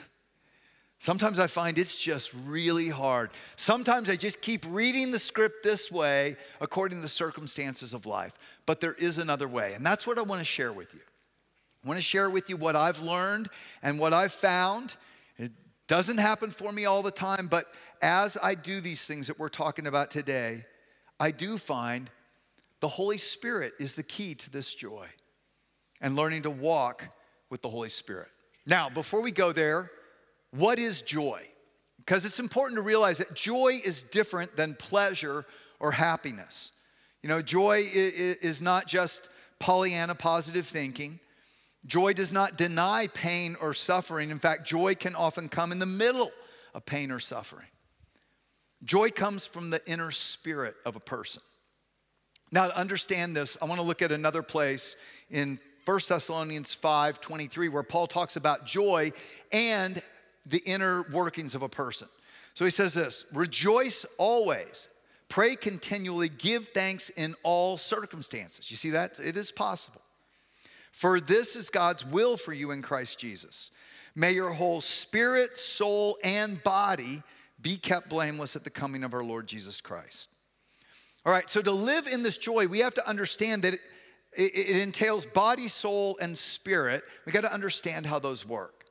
Sometimes 1.03 1.41
I 1.41 1.49
find 1.49 1.79
it's 1.79 1.97
just 1.97 2.33
really 2.47 2.89
hard. 2.89 3.31
Sometimes 3.57 4.09
I 4.09 4.15
just 4.15 4.41
keep 4.41 4.65
reading 4.69 5.11
the 5.11 5.19
script 5.19 5.65
this 5.65 5.91
way 5.91 6.37
according 6.61 6.99
to 6.99 7.03
the 7.03 7.09
circumstances 7.09 7.93
of 7.93 8.07
life. 8.07 8.35
But 8.67 8.81
there 8.81 8.93
is 8.93 9.19
another 9.19 9.49
way, 9.49 9.75
and 9.75 9.85
that's 9.85 10.07
what 10.07 10.17
I 10.17 10.23
want 10.23 10.43
to 10.43 10.45
share 10.45 10.73
with 10.73 10.95
you. 10.95 11.01
I 11.85 11.89
want 11.89 11.99
to 11.99 12.05
share 12.05 12.31
with 12.31 12.49
you 12.49 12.57
what 12.57 12.77
I've 12.77 13.03
learned 13.03 13.49
and 13.83 13.99
what 13.99 14.13
I've 14.13 14.33
found. 14.33 14.95
It 15.39 15.51
doesn't 15.89 16.19
happen 16.19 16.53
for 16.53 16.71
me 16.71 16.85
all 16.85 17.03
the 17.03 17.11
time, 17.11 17.49
but 17.49 17.67
as 18.01 18.39
I 18.41 18.55
do 18.55 18.81
these 18.81 19.05
things 19.05 19.27
that 19.27 19.41
we're 19.41 19.49
talking 19.49 19.89
about 19.89 20.13
today, 20.13 20.63
I 21.19 21.33
do 21.33 21.59
find 21.59 22.11
the 22.79 22.87
Holy 22.87 23.19
Spirit 23.19 23.73
is 23.81 23.97
the 23.97 24.05
key 24.05 24.37
to 24.37 24.51
this 24.51 24.73
joy 24.73 25.09
and 26.01 26.15
learning 26.15 26.43
to 26.43 26.51
walk 26.51 27.09
with 27.53 27.61
the 27.61 27.69
Holy 27.69 27.91
Spirit. 27.91 28.29
Now, 28.65 28.89
before 28.89 29.21
we 29.21 29.31
go 29.31 29.53
there, 29.53 29.87
what 30.53 30.79
is 30.79 31.03
joy? 31.03 31.43
Because 31.99 32.25
it's 32.25 32.41
important 32.41 32.79
to 32.79 32.83
realize 32.83 33.19
that 33.19 33.35
joy 33.35 33.79
is 33.85 34.03
different 34.03 34.57
than 34.57 34.75
pleasure 34.75 35.45
or 35.79 35.93
happiness. 35.93 36.73
You 37.23 37.29
know, 37.29 37.43
joy 37.43 37.85
is 37.93 38.63
not 38.63 38.87
just 38.87 39.29
Pollyanna 39.59 40.15
positive 40.15 40.67
thinking. 40.67 41.21
Joy 41.85 42.15
does 42.15 42.33
not 42.33 42.57
deny 42.57 43.07
pain 43.09 43.57
or 43.61 43.75
suffering. 43.75 44.31
In 44.31 44.39
fact, 44.39 44.67
joy 44.67 44.95
can 44.95 45.15
often 45.15 45.51
come 45.51 45.73
in 45.73 45.79
the 45.79 45.85
middle 45.85 46.33
of 46.73 46.87
pain 46.87 47.11
or 47.11 47.21
suffering. 47.21 47.69
Joy 48.83 49.11
comes 49.11 49.45
from 49.45 49.69
the 49.69 49.83
inner 49.87 50.11
spirit 50.11 50.75
of 50.87 50.97
a 50.97 51.01
person. 51.01 51.43
Now, 52.51 52.69
to 52.69 52.77
understand 52.79 53.37
this, 53.37 53.59
I 53.61 53.67
want 53.67 53.79
to 53.79 53.87
look 53.87 54.01
at 54.01 54.11
another 54.11 54.43
place 54.43 54.97
in 55.29 55.61
1 55.85 56.01
Thessalonians 56.09 56.75
5 56.75 57.21
23, 57.21 57.69
where 57.69 57.83
Paul 57.83 58.07
talks 58.07 58.37
about 58.37 58.67
joy 58.67 59.13
and 59.53 60.01
the 60.47 60.63
inner 60.65 61.03
workings 61.03 61.55
of 61.55 61.63
a 61.63 61.69
person. 61.69 62.09
So 62.55 62.65
he 62.65 62.71
says 62.71 62.95
this 62.95 63.25
rejoice 63.33 64.07
always, 64.19 64.89
pray 65.29 65.57
continually, 65.57 66.29
give 66.29 66.69
thanks 66.69 67.11
in 67.11 67.35
all 67.43 67.77
circumstances. 67.77 68.71
You 68.71 68.77
see 68.77 68.91
that? 68.91 69.19
It 69.19 69.37
is 69.37 69.51
possible. 69.51 70.03
For 70.93 71.21
this 71.21 71.57
is 71.57 71.71
God's 71.71 72.05
will 72.05 72.37
for 72.37 72.53
you 72.53 72.71
in 72.71 72.83
Christ 72.83 73.19
Jesus. 73.19 73.71
May 74.15 74.33
your 74.33 74.53
whole 74.53 74.83
spirit, 74.83 75.57
soul, 75.57 76.19
and 76.23 76.63
body 76.63 77.23
be 77.61 77.77
kept 77.77 78.11
blameless 78.11 78.57
at 78.57 78.65
the 78.65 78.71
coming 78.71 79.03
of 79.03 79.15
our 79.15 79.25
Lord 79.25 79.47
Jesus 79.47 79.81
Christ. 79.81 80.29
All 81.25 81.33
right, 81.33 81.49
so 81.49 81.63
to 81.63 81.73
live 81.73 82.07
in 82.07 82.23
this 82.23 82.37
joy, 82.37 82.67
we 82.67 82.81
have 82.81 82.95
to 82.95 83.09
understand 83.09 83.63
that 83.63 83.75
it, 83.75 83.81
it, 84.35 84.53
it 84.55 84.77
entails 84.77 85.27
body, 85.27 85.69
soul, 85.69 86.17
and 86.21 86.37
spirit. 86.37 87.05
We 87.27 87.33
got 87.33 87.43
to 87.43 87.53
understand 87.53 88.07
how 88.07 88.19
those 88.19 88.47
work. 88.47 88.85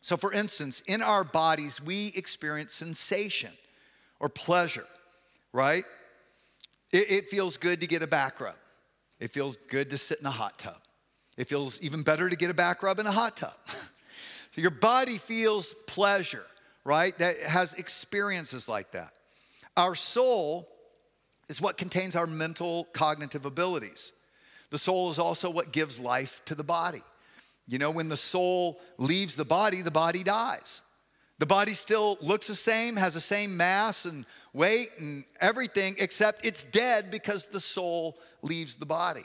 So, 0.00 0.16
for 0.16 0.32
instance, 0.32 0.82
in 0.86 1.02
our 1.02 1.24
bodies, 1.24 1.82
we 1.82 2.12
experience 2.14 2.72
sensation 2.72 3.52
or 4.20 4.28
pleasure, 4.28 4.86
right? 5.52 5.84
It, 6.92 7.10
it 7.10 7.28
feels 7.28 7.56
good 7.56 7.80
to 7.80 7.86
get 7.86 8.02
a 8.02 8.06
back 8.06 8.40
rub. 8.40 8.56
It 9.20 9.30
feels 9.30 9.56
good 9.56 9.90
to 9.90 9.98
sit 9.98 10.20
in 10.20 10.26
a 10.26 10.30
hot 10.30 10.58
tub. 10.58 10.80
It 11.36 11.48
feels 11.48 11.80
even 11.82 12.02
better 12.02 12.28
to 12.28 12.36
get 12.36 12.50
a 12.50 12.54
back 12.54 12.82
rub 12.82 12.98
in 12.98 13.06
a 13.06 13.12
hot 13.12 13.36
tub. 13.36 13.54
so 13.66 14.60
your 14.60 14.70
body 14.70 15.18
feels 15.18 15.74
pleasure, 15.86 16.44
right? 16.84 17.16
That 17.18 17.40
has 17.40 17.74
experiences 17.74 18.68
like 18.68 18.92
that. 18.92 19.12
Our 19.76 19.94
soul 19.94 20.68
is 21.48 21.60
what 21.60 21.76
contains 21.76 22.16
our 22.16 22.26
mental 22.26 22.84
cognitive 22.92 23.44
abilities. 23.44 24.12
The 24.70 24.78
soul 24.78 25.10
is 25.10 25.18
also 25.18 25.50
what 25.50 25.72
gives 25.72 26.00
life 26.00 26.42
to 26.46 26.54
the 26.54 26.64
body. 26.64 27.02
You 27.66 27.78
know, 27.78 27.90
when 27.90 28.08
the 28.08 28.16
soul 28.16 28.80
leaves 28.98 29.36
the 29.36 29.44
body, 29.44 29.82
the 29.82 29.90
body 29.90 30.22
dies. 30.22 30.82
The 31.38 31.46
body 31.46 31.74
still 31.74 32.18
looks 32.20 32.48
the 32.48 32.54
same, 32.54 32.96
has 32.96 33.14
the 33.14 33.20
same 33.20 33.56
mass 33.56 34.04
and 34.04 34.26
weight 34.52 34.88
and 34.98 35.24
everything, 35.40 35.94
except 35.98 36.44
it's 36.44 36.64
dead 36.64 37.10
because 37.10 37.46
the 37.46 37.60
soul 37.60 38.18
leaves 38.42 38.76
the 38.76 38.86
body. 38.86 39.24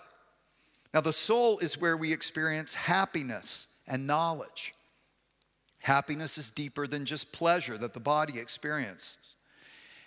Now, 0.93 1.01
the 1.01 1.13
soul 1.13 1.57
is 1.57 1.79
where 1.79 1.97
we 1.97 2.13
experience 2.13 2.75
happiness 2.75 3.67
and 3.87 4.05
knowledge. 4.05 4.75
Happiness 5.79 6.37
is 6.37 6.51
deeper 6.51 6.85
than 6.85 7.03
just 7.03 7.31
pleasure 7.31 7.77
that 7.79 7.93
the 7.93 7.99
body 7.99 8.39
experiences. 8.39 9.35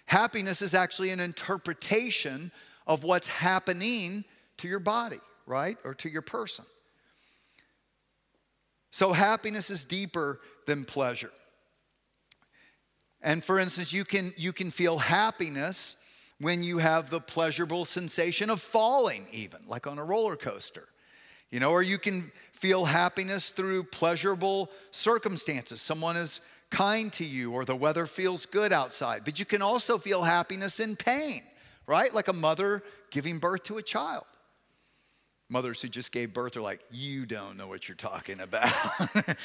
Happiness 0.06 0.62
is 0.62 0.74
actually 0.74 1.10
an 1.10 1.18
interpretation 1.18 2.52
of 2.86 3.02
what's 3.02 3.26
happening 3.26 4.24
to 4.58 4.68
your 4.68 4.78
body, 4.78 5.20
right? 5.46 5.76
Or 5.84 5.94
to 5.94 6.08
your 6.08 6.22
person. 6.22 6.64
So, 8.90 9.12
happiness 9.12 9.70
is 9.70 9.84
deeper 9.84 10.40
than 10.66 10.84
pleasure. 10.84 11.32
And 13.22 13.42
for 13.42 13.58
instance, 13.58 13.92
you 13.92 14.04
can, 14.04 14.32
you 14.36 14.52
can 14.52 14.70
feel 14.70 14.98
happiness 14.98 15.96
when 16.38 16.62
you 16.62 16.78
have 16.78 17.10
the 17.10 17.20
pleasurable 17.20 17.84
sensation 17.84 18.50
of 18.50 18.60
falling, 18.60 19.26
even 19.32 19.60
like 19.66 19.86
on 19.86 19.98
a 19.98 20.04
roller 20.04 20.36
coaster. 20.36 20.88
You 21.50 21.60
know, 21.60 21.70
or 21.70 21.82
you 21.82 21.98
can 21.98 22.30
feel 22.52 22.84
happiness 22.84 23.50
through 23.50 23.84
pleasurable 23.84 24.70
circumstances. 24.90 25.80
Someone 25.80 26.16
is 26.16 26.40
kind 26.70 27.12
to 27.14 27.24
you, 27.24 27.52
or 27.52 27.64
the 27.64 27.76
weather 27.76 28.06
feels 28.06 28.46
good 28.46 28.72
outside. 28.72 29.22
But 29.24 29.38
you 29.38 29.44
can 29.44 29.62
also 29.62 29.98
feel 29.98 30.22
happiness 30.22 30.80
in 30.80 30.96
pain, 30.96 31.42
right? 31.86 32.12
Like 32.12 32.28
a 32.28 32.32
mother 32.32 32.82
giving 33.10 33.38
birth 33.38 33.62
to 33.64 33.78
a 33.78 33.82
child. 33.82 34.24
Mothers 35.48 35.80
who 35.82 35.88
just 35.88 36.12
gave 36.12 36.34
birth 36.34 36.56
are 36.56 36.62
like, 36.62 36.80
you 36.90 37.24
don't 37.24 37.56
know 37.56 37.68
what 37.68 37.88
you're 37.88 37.96
talking 37.96 38.40
about. 38.40 38.72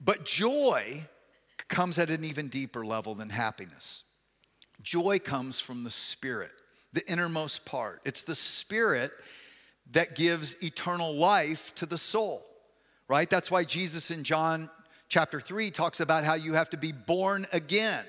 but 0.00 0.24
joy 0.24 1.06
comes 1.68 1.98
at 1.98 2.10
an 2.10 2.24
even 2.24 2.48
deeper 2.48 2.84
level 2.84 3.14
than 3.14 3.28
happiness. 3.28 4.04
Joy 4.82 5.18
comes 5.18 5.60
from 5.60 5.84
the 5.84 5.90
spirit, 5.90 6.52
the 6.92 7.06
innermost 7.10 7.66
part. 7.66 8.00
It's 8.04 8.24
the 8.24 8.34
spirit 8.34 9.12
that 9.92 10.14
gives 10.14 10.62
eternal 10.62 11.14
life 11.14 11.74
to 11.76 11.86
the 11.86 11.98
soul, 11.98 12.44
right? 13.08 13.28
That's 13.28 13.50
why 13.50 13.64
Jesus 13.64 14.10
in 14.10 14.24
John 14.24 14.70
chapter 15.08 15.40
3 15.40 15.70
talks 15.70 16.00
about 16.00 16.24
how 16.24 16.34
you 16.34 16.54
have 16.54 16.70
to 16.70 16.76
be 16.76 16.92
born 16.92 17.46
again. 17.52 18.04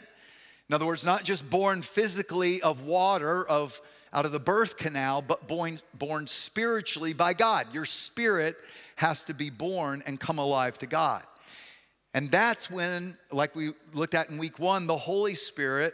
In 0.69 0.75
other 0.75 0.85
words, 0.85 1.03
not 1.03 1.23
just 1.23 1.50
born 1.50 1.81
physically 1.81 2.61
of 2.61 2.85
water, 2.85 3.45
of 3.45 3.81
out 4.13 4.25
of 4.25 4.32
the 4.32 4.39
birth 4.39 4.77
canal, 4.77 5.22
but 5.22 5.48
born, 5.48 5.80
born 5.94 6.27
spiritually 6.27 7.13
by 7.13 7.34
God. 7.34 7.74
Your 7.74 7.86
spirit 7.86 8.58
has 8.98 9.24
to 9.25 9.34
be 9.34 9.50
born 9.50 10.03
and 10.06 10.20
come 10.20 10.38
alive 10.38 10.77
to 10.80 10.88
God. 10.88 11.24
And 12.13 12.30
that's 12.30 12.70
when, 12.70 13.18
like 13.32 13.56
we 13.56 13.72
looked 13.94 14.15
at 14.15 14.30
in 14.30 14.38
week 14.38 14.60
one, 14.60 14.86
the 14.86 14.98
Holy 14.98 15.36
Spirit 15.36 15.94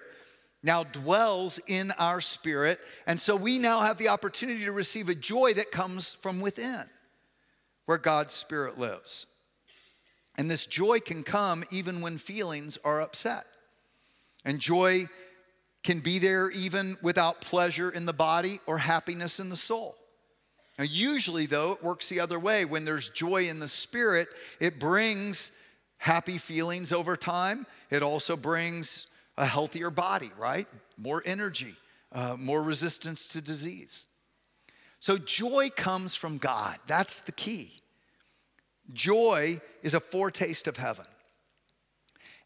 now 0.64 0.84
dwells 0.84 1.60
in 1.68 1.92
our 1.92 2.20
spirit. 2.20 2.80
And 3.06 3.20
so 3.20 3.36
we 3.36 3.60
now 3.60 3.82
have 3.82 4.00
the 4.00 4.10
opportunity 4.10 4.66
to 4.66 4.72
receive 4.72 5.10
a 5.10 5.16
joy 5.16 5.54
that 5.54 5.72
comes 5.72 6.16
from 6.16 6.42
within, 6.42 6.84
where 7.86 8.00
God's 8.00 8.34
Spirit 8.34 8.80
lives. 8.80 9.28
And 10.38 10.50
this 10.50 10.66
joy 10.66 11.00
can 11.00 11.24
come 11.24 11.64
even 11.72 12.02
when 12.02 12.18
feelings 12.18 12.78
are 12.84 13.02
upset. 13.02 13.46
And 14.44 14.60
joy 14.60 15.08
can 15.88 16.02
be 16.02 16.20
there 16.20 16.50
even 16.50 16.98
without 17.02 17.40
pleasure 17.40 17.90
in 17.90 18.06
the 18.06 18.12
body 18.12 18.60
or 18.66 18.78
happiness 18.78 19.40
in 19.40 19.48
the 19.48 19.56
soul. 19.56 19.96
Now, 20.78 20.84
usually, 20.84 21.46
though, 21.46 21.72
it 21.72 21.82
works 21.82 22.10
the 22.10 22.20
other 22.20 22.38
way. 22.38 22.66
When 22.66 22.84
there's 22.84 23.08
joy 23.08 23.48
in 23.48 23.60
the 23.62 23.70
spirit, 23.70 24.28
it 24.60 24.82
brings 24.82 25.50
happy 25.98 26.40
feelings 26.40 26.92
over 26.92 27.16
time. 27.16 27.66
It 27.90 28.04
also 28.04 28.36
brings 28.36 29.08
a 29.38 29.46
healthier 29.46 29.90
body, 29.90 30.30
right? 30.38 30.68
More 30.98 31.24
energy, 31.26 31.76
uh, 32.12 32.36
more 32.38 32.62
resistance 32.62 33.26
to 33.30 33.40
disease. 33.40 34.08
So 35.00 35.18
joy 35.18 35.70
comes 35.70 36.16
from 36.16 36.38
God. 36.38 36.80
That's 36.88 37.22
the 37.22 37.32
key. 37.32 37.80
Joy 38.92 39.62
is 39.84 39.94
a 39.94 40.02
foretaste 40.02 40.68
of 40.68 40.76
heaven. 40.76 41.06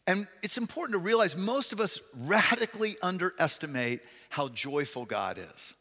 And 0.06 0.26
it's 0.42 0.58
important 0.58 0.94
to 0.94 0.98
realize 0.98 1.36
most 1.36 1.72
of 1.72 1.80
us 1.80 2.00
radically 2.18 2.96
underestimate 3.02 4.04
how 4.30 4.48
joyful 4.48 5.04
God 5.04 5.38
is. 5.38 5.74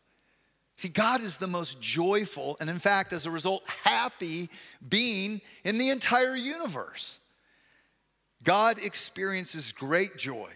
See, 0.77 0.89
God 0.89 1.21
is 1.21 1.37
the 1.37 1.47
most 1.47 1.79
joyful, 1.79 2.57
and 2.59 2.69
in 2.69 2.79
fact, 2.79 3.13
as 3.13 3.25
a 3.25 3.31
result, 3.31 3.67
happy 3.83 4.49
being 4.87 5.41
in 5.63 5.77
the 5.77 5.89
entire 5.89 6.35
universe. 6.35 7.19
God 8.43 8.83
experiences 8.83 9.71
great 9.71 10.17
joy. 10.17 10.49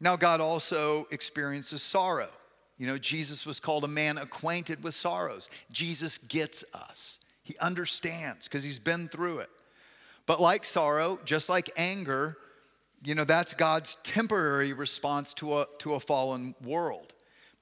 Now, 0.00 0.16
God 0.16 0.40
also 0.40 1.06
experiences 1.10 1.82
sorrow. 1.82 2.30
You 2.78 2.86
know, 2.86 2.98
Jesus 2.98 3.46
was 3.46 3.60
called 3.60 3.84
a 3.84 3.88
man 3.88 4.18
acquainted 4.18 4.82
with 4.82 4.94
sorrows. 4.94 5.50
Jesus 5.70 6.18
gets 6.18 6.64
us, 6.72 7.18
he 7.42 7.56
understands 7.58 8.48
because 8.48 8.64
he's 8.64 8.78
been 8.78 9.08
through 9.08 9.40
it. 9.40 9.50
But 10.26 10.40
like 10.40 10.64
sorrow, 10.64 11.18
just 11.24 11.48
like 11.48 11.70
anger, 11.76 12.38
you 13.04 13.14
know, 13.14 13.24
that's 13.24 13.54
God's 13.54 13.96
temporary 14.02 14.72
response 14.72 15.34
to 15.34 15.58
a, 15.58 15.66
to 15.78 15.94
a 15.94 16.00
fallen 16.00 16.54
world. 16.64 17.12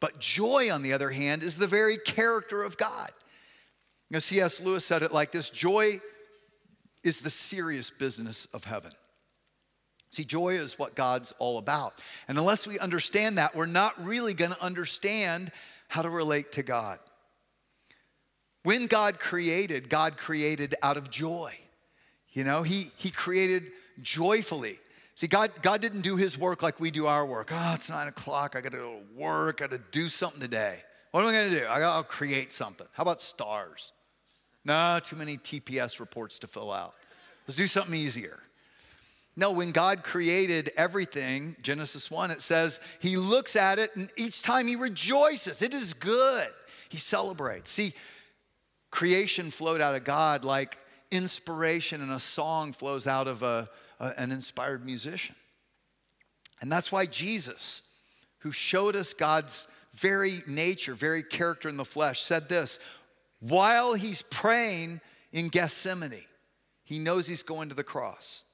But 0.01 0.19
joy, 0.19 0.73
on 0.73 0.83
the 0.83 0.93
other 0.93 1.11
hand, 1.11 1.43
is 1.43 1.59
the 1.59 1.67
very 1.67 1.99
character 1.99 2.63
of 2.63 2.77
God. 2.77 3.11
You 4.09 4.15
know, 4.15 4.19
C.S. 4.21 4.61
Lewis 4.61 4.85
said 4.85 5.03
it 5.03 5.13
like 5.13 5.33
this 5.33 5.51
joy 5.51 6.01
is 7.03 7.21
the 7.21 7.31
serious 7.31 7.91
business 7.91 8.47
of 8.47 8.65
heaven. 8.65 8.93
See, 10.11 10.25
joy 10.25 10.55
is 10.55 10.79
what 10.79 10.95
God's 10.95 11.33
all 11.39 11.59
about. 11.59 11.95
And 12.29 12.37
unless 12.37 12.67
we 12.67 12.79
understand 12.79 13.39
that, 13.39 13.57
we're 13.57 13.67
not 13.67 14.05
really 14.05 14.35
going 14.35 14.51
to 14.51 14.63
understand 14.63 15.51
how 15.89 16.03
to 16.03 16.11
relate 16.11 16.53
to 16.53 16.63
God. 16.63 16.99
When 18.63 18.87
God 18.87 19.19
created, 19.19 19.89
God 19.89 20.17
created 20.17 20.75
out 20.83 20.97
of 20.97 21.11
joy. 21.11 21.59
You 22.33 22.45
know, 22.45 22.63
He, 22.63 22.91
he 22.97 23.11
created 23.11 23.65
joyfully. 24.01 24.79
See, 25.14 25.26
God, 25.26 25.50
God 25.62 25.81
didn't 25.81 26.00
do 26.00 26.16
His 26.16 26.38
work 26.38 26.62
like 26.62 26.81
we 26.81 26.90
do 26.90 27.07
our 27.07 27.25
work. 27.25 27.50
Oh, 27.52 27.73
it's 27.75 27.90
nine 27.90 28.09
o'clock. 28.09 28.57
I 28.57 28.61
got 28.61 28.73
to 28.73 28.78
go 28.78 28.99
to 28.99 29.21
work. 29.21 29.61
I 29.61 29.66
got 29.66 29.71
to 29.71 29.83
do 29.90 30.09
something 30.09 30.40
today. 30.40 30.78
What 31.11 31.23
am 31.23 31.28
I 31.28 31.33
going 31.33 31.50
to 31.50 31.61
do? 31.61 31.66
I 31.66 31.97
will 31.97 32.02
create 32.02 32.50
something. 32.52 32.87
How 32.92 33.02
about 33.02 33.21
stars? 33.21 33.92
No, 34.64 34.99
too 35.02 35.16
many 35.16 35.37
TPS 35.37 36.00
reports 36.00 36.38
to 36.40 36.47
fill 36.47 36.73
out. 36.73 36.95
Let's 37.47 37.57
do 37.57 37.66
something 37.66 37.95
easier. 37.95 38.40
No, 39.35 39.50
when 39.50 39.73
God 39.73 40.04
created 40.04 40.71
everything, 40.76 41.57
Genesis 41.62 42.11
1, 42.11 42.31
it 42.31 42.42
says 42.42 42.81
he 43.00 43.16
looks 43.16 43.57
at 43.57 43.78
it 43.78 43.95
and 43.97 44.11
each 44.16 44.42
time 44.42 44.66
he 44.66 44.76
rejoices. 44.76 45.62
It 45.62 45.73
is 45.73 45.95
good. 45.95 46.49
He 46.90 46.99
celebrates. 46.99 47.71
See, 47.71 47.95
creation 48.90 49.50
flowed 49.50 49.81
out 49.81 49.95
of 49.95 50.04
God 50.04 50.45
like 50.45 50.78
inspiration 51.11 52.02
and 52.02 52.12
a 52.12 52.21
song 52.21 52.73
flows 52.73 53.07
out 53.07 53.26
of 53.26 53.42
a, 53.42 53.69
a, 54.02 54.12
an 54.21 54.30
inspired 54.30 54.85
musician. 54.85 55.37
And 56.61 56.71
that's 56.71 56.92
why 56.92 57.06
Jesus, 57.06 57.82
who 58.40 58.52
showed 58.52 58.94
us 58.94 59.14
God's 59.14 59.66
very 59.94 60.42
nature, 60.47 60.94
very 60.94 61.23
character 61.23 61.68
in 61.68 61.78
the 61.78 61.85
flesh, 61.85 62.21
said 62.21 62.49
this 62.49 62.78
while 63.40 63.94
he's 63.94 64.23
praying 64.23 65.00
in 65.32 65.49
Gethsemane, 65.49 66.26
he 66.85 66.99
knows 66.99 67.26
he's 67.26 67.42
going 67.42 67.71
to 67.71 67.75
the 67.75 67.82
cross. 67.82 68.44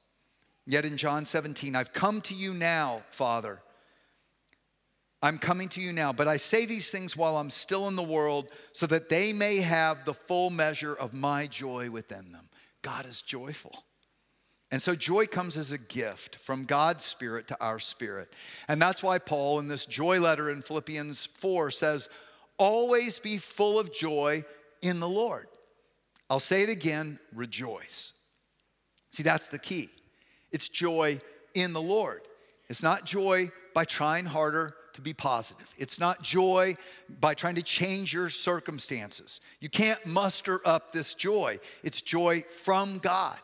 Yet 0.67 0.85
in 0.85 0.97
John 0.97 1.27
17, 1.27 1.75
I've 1.75 1.93
come 1.93 2.21
to 2.23 2.35
you 2.35 2.53
now, 2.53 3.03
Father. 3.11 3.61
I'm 5.21 5.39
coming 5.39 5.69
to 5.71 5.81
you 5.81 5.93
now, 5.93 6.13
but 6.13 6.29
I 6.29 6.37
say 6.37 6.65
these 6.65 6.91
things 6.91 7.17
while 7.17 7.37
I'm 7.37 7.51
still 7.51 7.89
in 7.89 7.97
the 7.97 8.03
world 8.03 8.51
so 8.73 8.87
that 8.87 9.09
they 9.09 9.33
may 9.33 9.57
have 9.57 10.05
the 10.05 10.15
full 10.15 10.51
measure 10.51 10.95
of 10.95 11.13
my 11.13 11.47
joy 11.47 11.91
within 11.91 12.33
them. 12.33 12.49
God 12.83 13.07
is 13.07 13.21
joyful. 13.21 13.85
And 14.71 14.83
so 14.83 14.95
joy 14.95 15.27
comes 15.27 15.57
as 15.57 15.73
a 15.73 15.79
gift 15.79 16.37
from 16.37 16.65
God's 16.65 17.05
spirit 17.05 17.49
to 17.49 17.57
our 17.61 17.79
spirit. 17.79 18.35
And 18.69 18.81
that's 18.81 19.03
why 19.03 19.19
Paul, 19.19 19.59
in 19.61 19.69
this 19.69 19.87
joy 19.87 20.21
letter 20.21 20.51
in 20.51 20.61
Philippians 20.61 21.25
4, 21.27 21.71
says, 21.71 22.09
Always 22.59 23.19
be 23.19 23.39
full 23.39 23.79
of 23.79 23.93
joy 23.93 24.45
in 24.83 25.01
the 25.01 25.09
Lord. 25.09 25.47
I'll 26.29 26.41
say 26.41 26.63
it 26.63 26.69
again 26.69 27.19
rejoice. 27.33 28.13
See, 29.13 29.23
that's 29.23 29.49
the 29.49 29.59
key. 29.59 29.89
It's 30.53 30.69
joy 30.69 31.21
in 31.55 31.73
the 31.73 31.81
Lord. 31.81 32.23
It's 32.69 32.83
not 32.83 33.07
joy 33.07 33.51
by 33.75 33.85
trying 33.85 34.27
harder 34.27 34.75
to 34.95 35.01
be 35.01 35.15
positive. 35.15 35.73
It's 35.79 35.99
not 35.99 36.23
joy 36.23 36.77
by 37.21 37.35
trying 37.35 37.55
to 37.55 37.63
change 37.63 38.13
your 38.13 38.29
circumstances. 38.29 39.41
You 39.61 39.71
can't 39.71 40.05
muster 40.05 40.61
up 40.67 40.93
this 40.93 41.15
joy. 41.15 41.61
It's 41.83 42.03
joy 42.03 42.43
from 42.43 42.99
God. 42.99 43.39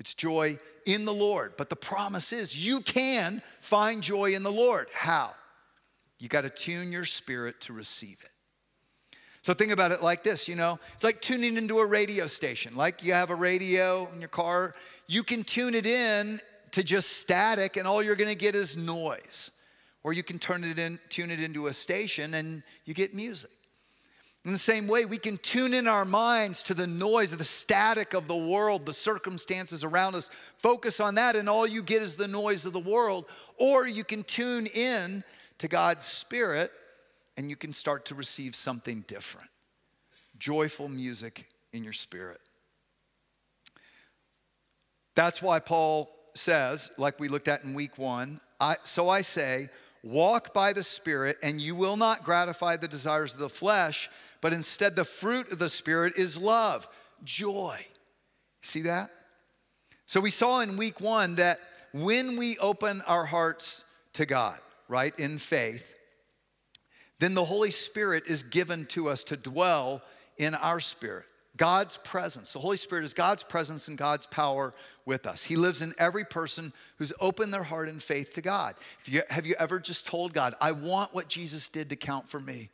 It's 0.00 0.14
joy 0.14 0.58
in 0.86 1.04
the 1.04 1.14
Lord. 1.14 1.54
But 1.56 1.70
the 1.70 1.76
promise 1.76 2.32
is 2.32 2.56
you 2.56 2.80
can 2.80 3.42
find 3.60 4.02
joy 4.02 4.34
in 4.34 4.42
the 4.42 4.52
Lord. 4.52 4.88
How? 4.94 5.34
You 6.18 6.28
got 6.28 6.42
to 6.42 6.50
tune 6.50 6.92
your 6.92 7.04
spirit 7.04 7.60
to 7.62 7.72
receive 7.72 8.20
it. 8.22 8.30
So 9.42 9.54
think 9.54 9.72
about 9.72 9.92
it 9.92 10.02
like 10.02 10.24
this, 10.24 10.48
you 10.48 10.56
know, 10.56 10.78
it's 10.94 11.04
like 11.04 11.22
tuning 11.22 11.56
into 11.56 11.78
a 11.78 11.86
radio 11.86 12.26
station. 12.26 12.76
Like 12.76 13.02
you 13.02 13.14
have 13.14 13.30
a 13.30 13.34
radio 13.34 14.08
in 14.12 14.20
your 14.20 14.28
car, 14.28 14.74
you 15.06 15.22
can 15.22 15.42
tune 15.42 15.74
it 15.74 15.86
in 15.86 16.40
to 16.72 16.82
just 16.82 17.18
static 17.20 17.76
and 17.76 17.86
all 17.86 18.02
you're 18.02 18.16
going 18.16 18.30
to 18.30 18.36
get 18.36 18.54
is 18.54 18.76
noise. 18.76 19.50
Or 20.02 20.12
you 20.12 20.22
can 20.22 20.38
turn 20.38 20.64
it 20.64 20.78
in, 20.78 20.98
tune 21.08 21.30
it 21.30 21.40
into 21.40 21.68
a 21.68 21.72
station 21.72 22.34
and 22.34 22.62
you 22.84 22.94
get 22.94 23.14
music. 23.14 23.50
In 24.44 24.52
the 24.52 24.58
same 24.58 24.86
way, 24.86 25.04
we 25.04 25.18
can 25.18 25.36
tune 25.36 25.74
in 25.74 25.86
our 25.86 26.04
minds 26.04 26.62
to 26.64 26.74
the 26.74 26.86
noise, 26.86 27.36
the 27.36 27.44
static 27.44 28.14
of 28.14 28.28
the 28.28 28.36
world, 28.36 28.86
the 28.86 28.92
circumstances 28.92 29.84
around 29.84 30.14
us, 30.14 30.30
focus 30.58 31.00
on 31.00 31.16
that, 31.16 31.36
and 31.36 31.48
all 31.48 31.66
you 31.66 31.82
get 31.82 32.02
is 32.02 32.16
the 32.16 32.28
noise 32.28 32.64
of 32.64 32.72
the 32.72 32.78
world. 32.78 33.26
Or 33.58 33.86
you 33.86 34.04
can 34.04 34.22
tune 34.22 34.66
in 34.66 35.24
to 35.58 35.68
God's 35.68 36.06
Spirit 36.06 36.72
and 37.36 37.50
you 37.50 37.56
can 37.56 37.72
start 37.72 38.06
to 38.06 38.14
receive 38.14 38.56
something 38.56 39.04
different 39.06 39.48
joyful 40.38 40.88
music 40.88 41.48
in 41.72 41.82
your 41.82 41.92
spirit. 41.92 42.40
That's 45.14 45.42
why 45.42 45.58
Paul 45.58 46.10
says, 46.34 46.90
like 46.96 47.18
we 47.18 47.26
looked 47.28 47.48
at 47.48 47.64
in 47.64 47.74
week 47.74 47.98
one, 47.98 48.40
I, 48.60 48.76
so 48.84 49.08
I 49.08 49.22
say, 49.22 49.68
walk 50.04 50.54
by 50.54 50.72
the 50.72 50.84
Spirit, 50.84 51.38
and 51.42 51.60
you 51.60 51.74
will 51.74 51.96
not 51.96 52.22
gratify 52.22 52.76
the 52.76 52.86
desires 52.86 53.34
of 53.34 53.40
the 53.40 53.48
flesh 53.48 54.08
but 54.40 54.52
instead 54.52 54.96
the 54.96 55.04
fruit 55.04 55.52
of 55.52 55.58
the 55.58 55.68
Spirit 55.68 56.16
is 56.16 56.36
love, 56.36 56.88
joy. 57.24 57.84
See 58.62 58.82
that? 58.82 59.10
So 60.06 60.20
we 60.20 60.30
saw 60.30 60.60
in 60.60 60.76
week 60.76 61.00
one 61.00 61.36
that 61.36 61.60
when 61.92 62.36
we 62.36 62.58
open 62.58 63.02
our 63.06 63.24
hearts 63.24 63.84
to 64.14 64.26
God, 64.26 64.58
right, 64.88 65.18
in 65.18 65.38
faith, 65.38 65.94
then 67.18 67.34
the 67.34 67.44
Holy 67.44 67.70
Spirit 67.70 68.24
is 68.26 68.42
given 68.42 68.86
to 68.86 69.08
us 69.08 69.24
to 69.24 69.36
dwell 69.36 70.02
in 70.38 70.54
our 70.54 70.80
spirit. 70.80 71.26
God's 71.56 71.98
presence. 71.98 72.52
The 72.52 72.60
Holy 72.60 72.76
Spirit 72.76 73.04
is 73.04 73.12
God's 73.12 73.42
presence 73.42 73.88
and 73.88 73.98
God's 73.98 74.26
power 74.26 74.72
with 75.04 75.26
us. 75.26 75.44
He 75.44 75.56
lives 75.56 75.82
in 75.82 75.92
every 75.98 76.24
person 76.24 76.72
who's 76.96 77.12
opened 77.20 77.52
their 77.52 77.64
heart 77.64 77.88
in 77.88 77.98
faith 77.98 78.34
to 78.34 78.40
God. 78.40 78.76
You, 79.04 79.22
have 79.28 79.44
you 79.44 79.56
ever 79.58 79.80
just 79.80 80.06
told 80.06 80.32
God, 80.32 80.54
I 80.60 80.72
want 80.72 81.12
what 81.12 81.28
Jesus 81.28 81.68
did 81.68 81.90
to 81.90 81.96
count 81.96 82.28
for 82.28 82.38
me? 82.38 82.70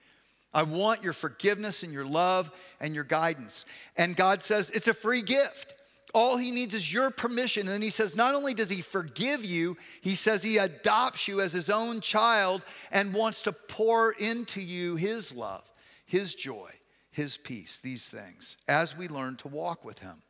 I 0.54 0.62
want 0.62 1.02
your 1.02 1.12
forgiveness 1.12 1.82
and 1.82 1.92
your 1.92 2.06
love 2.06 2.50
and 2.80 2.94
your 2.94 3.04
guidance. 3.04 3.66
And 3.96 4.14
God 4.14 4.42
says 4.42 4.70
it's 4.70 4.88
a 4.88 4.94
free 4.94 5.22
gift. 5.22 5.74
All 6.14 6.36
he 6.36 6.52
needs 6.52 6.74
is 6.74 6.92
your 6.92 7.10
permission. 7.10 7.62
And 7.62 7.70
then 7.70 7.82
he 7.82 7.90
says, 7.90 8.14
not 8.14 8.36
only 8.36 8.54
does 8.54 8.70
he 8.70 8.80
forgive 8.80 9.44
you, 9.44 9.76
he 10.00 10.14
says 10.14 10.44
he 10.44 10.58
adopts 10.58 11.26
you 11.26 11.40
as 11.40 11.52
his 11.52 11.68
own 11.68 12.00
child 12.00 12.62
and 12.92 13.12
wants 13.12 13.42
to 13.42 13.52
pour 13.52 14.12
into 14.12 14.60
you 14.60 14.94
his 14.94 15.34
love, 15.34 15.68
his 16.06 16.36
joy, 16.36 16.70
his 17.10 17.36
peace, 17.36 17.80
these 17.80 18.06
things, 18.06 18.56
as 18.68 18.96
we 18.96 19.08
learn 19.08 19.34
to 19.36 19.48
walk 19.48 19.84
with 19.84 19.98
him. 19.98 20.22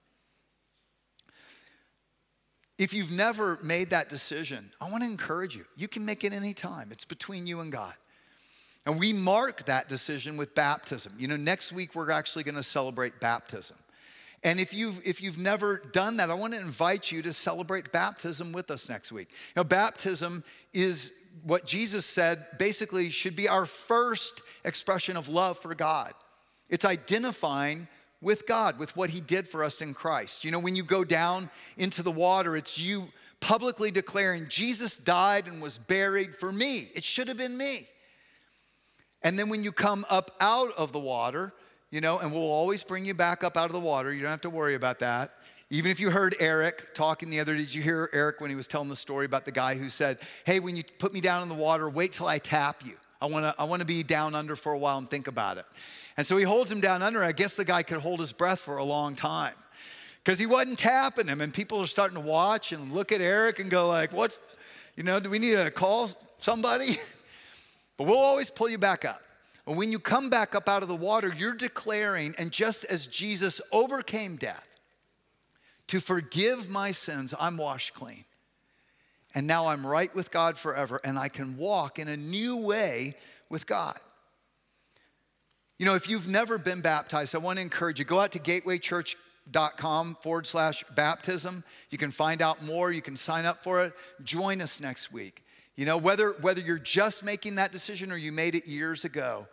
If 2.78 2.94
you've 2.94 3.12
never 3.12 3.58
made 3.62 3.90
that 3.90 4.08
decision, 4.08 4.70
I 4.80 4.90
want 4.90 5.02
to 5.02 5.08
encourage 5.08 5.54
you. 5.54 5.66
You 5.76 5.86
can 5.86 6.04
make 6.04 6.24
it 6.24 6.32
anytime, 6.32 6.92
it's 6.92 7.04
between 7.04 7.46
you 7.46 7.60
and 7.60 7.70
God. 7.70 7.94
And 8.86 8.98
we 8.98 9.12
mark 9.12 9.64
that 9.64 9.88
decision 9.88 10.36
with 10.36 10.54
baptism. 10.54 11.14
You 11.18 11.28
know, 11.28 11.36
next 11.36 11.72
week 11.72 11.94
we're 11.94 12.10
actually 12.10 12.44
going 12.44 12.56
to 12.56 12.62
celebrate 12.62 13.18
baptism. 13.18 13.78
And 14.42 14.60
if 14.60 14.74
you've, 14.74 15.00
if 15.06 15.22
you've 15.22 15.38
never 15.38 15.78
done 15.78 16.18
that, 16.18 16.30
I 16.30 16.34
want 16.34 16.52
to 16.52 16.60
invite 16.60 17.10
you 17.10 17.22
to 17.22 17.32
celebrate 17.32 17.92
baptism 17.92 18.52
with 18.52 18.70
us 18.70 18.90
next 18.90 19.10
week. 19.10 19.28
You 19.30 19.62
know, 19.62 19.64
baptism 19.64 20.44
is 20.74 21.12
what 21.42 21.64
Jesus 21.66 22.04
said 22.04 22.58
basically 22.58 23.08
should 23.08 23.34
be 23.34 23.48
our 23.48 23.64
first 23.64 24.42
expression 24.64 25.16
of 25.16 25.28
love 25.28 25.58
for 25.58 25.74
God. 25.74 26.12
It's 26.68 26.84
identifying 26.84 27.88
with 28.20 28.46
God, 28.46 28.78
with 28.78 28.96
what 28.96 29.10
He 29.10 29.20
did 29.20 29.48
for 29.48 29.64
us 29.64 29.80
in 29.80 29.94
Christ. 29.94 30.44
You 30.44 30.50
know, 30.50 30.58
when 30.58 30.76
you 30.76 30.82
go 30.82 31.04
down 31.04 31.48
into 31.78 32.02
the 32.02 32.10
water, 32.10 32.54
it's 32.56 32.78
you 32.78 33.08
publicly 33.40 33.90
declaring, 33.90 34.46
Jesus 34.48 34.96
died 34.96 35.46
and 35.46 35.60
was 35.60 35.78
buried 35.78 36.34
for 36.34 36.52
me. 36.52 36.90
It 36.94 37.04
should 37.04 37.28
have 37.28 37.36
been 37.36 37.56
me. 37.56 37.86
And 39.24 39.38
then 39.38 39.48
when 39.48 39.64
you 39.64 39.72
come 39.72 40.04
up 40.10 40.30
out 40.38 40.72
of 40.76 40.92
the 40.92 41.00
water, 41.00 41.52
you 41.90 42.00
know, 42.00 42.18
and 42.18 42.30
we'll 42.30 42.42
always 42.42 42.84
bring 42.84 43.04
you 43.04 43.14
back 43.14 43.42
up 43.42 43.56
out 43.56 43.66
of 43.66 43.72
the 43.72 43.80
water. 43.80 44.12
You 44.12 44.20
don't 44.20 44.30
have 44.30 44.42
to 44.42 44.50
worry 44.50 44.74
about 44.74 44.98
that. 44.98 45.32
Even 45.70 45.90
if 45.90 45.98
you 45.98 46.10
heard 46.10 46.36
Eric 46.38 46.94
talking 46.94 47.30
the 47.30 47.40
other, 47.40 47.54
day, 47.54 47.60
did 47.60 47.74
you 47.74 47.82
hear 47.82 48.10
Eric 48.12 48.40
when 48.40 48.50
he 48.50 48.56
was 48.56 48.66
telling 48.66 48.90
the 48.90 48.96
story 48.96 49.24
about 49.24 49.46
the 49.46 49.50
guy 49.50 49.76
who 49.76 49.88
said, 49.88 50.18
Hey, 50.44 50.60
when 50.60 50.76
you 50.76 50.84
put 50.98 51.14
me 51.14 51.20
down 51.20 51.42
in 51.42 51.48
the 51.48 51.54
water, 51.54 51.88
wait 51.88 52.12
till 52.12 52.26
I 52.26 52.38
tap 52.38 52.84
you. 52.84 52.94
I 53.20 53.26
wanna, 53.26 53.54
I 53.58 53.64
wanna 53.64 53.86
be 53.86 54.02
down 54.02 54.34
under 54.34 54.56
for 54.56 54.72
a 54.72 54.78
while 54.78 54.98
and 54.98 55.08
think 55.08 55.26
about 55.26 55.56
it. 55.56 55.64
And 56.16 56.26
so 56.26 56.36
he 56.36 56.44
holds 56.44 56.70
him 56.70 56.80
down 56.80 57.02
under. 57.02 57.24
I 57.24 57.32
guess 57.32 57.56
the 57.56 57.64
guy 57.64 57.82
could 57.82 57.98
hold 57.98 58.20
his 58.20 58.32
breath 58.32 58.60
for 58.60 58.76
a 58.76 58.84
long 58.84 59.14
time 59.14 59.54
because 60.22 60.38
he 60.38 60.46
wasn't 60.46 60.78
tapping 60.78 61.28
him. 61.28 61.40
And 61.40 61.52
people 61.52 61.80
are 61.80 61.86
starting 61.86 62.16
to 62.16 62.22
watch 62.22 62.72
and 62.72 62.92
look 62.92 63.10
at 63.10 63.20
Eric 63.20 63.58
and 63.58 63.70
go 63.70 63.88
like, 63.88 64.12
what's, 64.12 64.38
you 64.96 65.02
know, 65.02 65.18
do 65.18 65.30
we 65.30 65.38
need 65.38 65.56
to 65.56 65.70
call 65.70 66.10
somebody? 66.38 66.98
But 67.96 68.06
we'll 68.06 68.18
always 68.18 68.50
pull 68.50 68.68
you 68.68 68.78
back 68.78 69.04
up. 69.04 69.22
And 69.66 69.76
when 69.76 69.90
you 69.90 69.98
come 69.98 70.28
back 70.28 70.54
up 70.54 70.68
out 70.68 70.82
of 70.82 70.88
the 70.88 70.94
water, 70.94 71.32
you're 71.34 71.54
declaring, 71.54 72.34
and 72.38 72.50
just 72.50 72.84
as 72.84 73.06
Jesus 73.06 73.60
overcame 73.72 74.36
death 74.36 74.78
to 75.86 76.00
forgive 76.00 76.68
my 76.68 76.92
sins, 76.92 77.34
I'm 77.38 77.56
washed 77.56 77.94
clean. 77.94 78.24
And 79.34 79.46
now 79.46 79.68
I'm 79.68 79.86
right 79.86 80.14
with 80.14 80.30
God 80.30 80.56
forever, 80.56 81.00
and 81.02 81.18
I 81.18 81.28
can 81.28 81.56
walk 81.56 81.98
in 81.98 82.08
a 82.08 82.16
new 82.16 82.58
way 82.58 83.16
with 83.48 83.66
God. 83.66 83.98
You 85.78 85.86
know, 85.86 85.94
if 85.94 86.08
you've 86.08 86.28
never 86.28 86.56
been 86.56 86.80
baptized, 86.80 87.34
I 87.34 87.38
want 87.38 87.58
to 87.58 87.62
encourage 87.62 87.98
you 87.98 88.04
go 88.04 88.20
out 88.20 88.32
to 88.32 88.38
gatewaychurch.com 88.38 90.18
forward 90.20 90.46
slash 90.46 90.84
baptism. 90.94 91.64
You 91.90 91.98
can 91.98 92.10
find 92.10 92.40
out 92.40 92.62
more, 92.62 92.92
you 92.92 93.02
can 93.02 93.16
sign 93.16 93.44
up 93.44 93.64
for 93.64 93.84
it. 93.84 93.92
Join 94.22 94.60
us 94.60 94.80
next 94.80 95.12
week. 95.12 95.43
You 95.76 95.86
know, 95.86 95.96
whether, 95.96 96.32
whether 96.40 96.60
you're 96.60 96.78
just 96.78 97.24
making 97.24 97.56
that 97.56 97.72
decision 97.72 98.12
or 98.12 98.16
you 98.16 98.30
made 98.30 98.54
it 98.54 98.66
years 98.66 99.04
ago, 99.04 99.48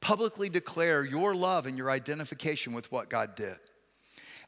publicly 0.00 0.48
declare 0.48 1.04
your 1.04 1.34
love 1.34 1.66
and 1.66 1.78
your 1.78 1.90
identification 1.90 2.74
with 2.74 2.92
what 2.92 3.08
God 3.08 3.34
did. 3.34 3.56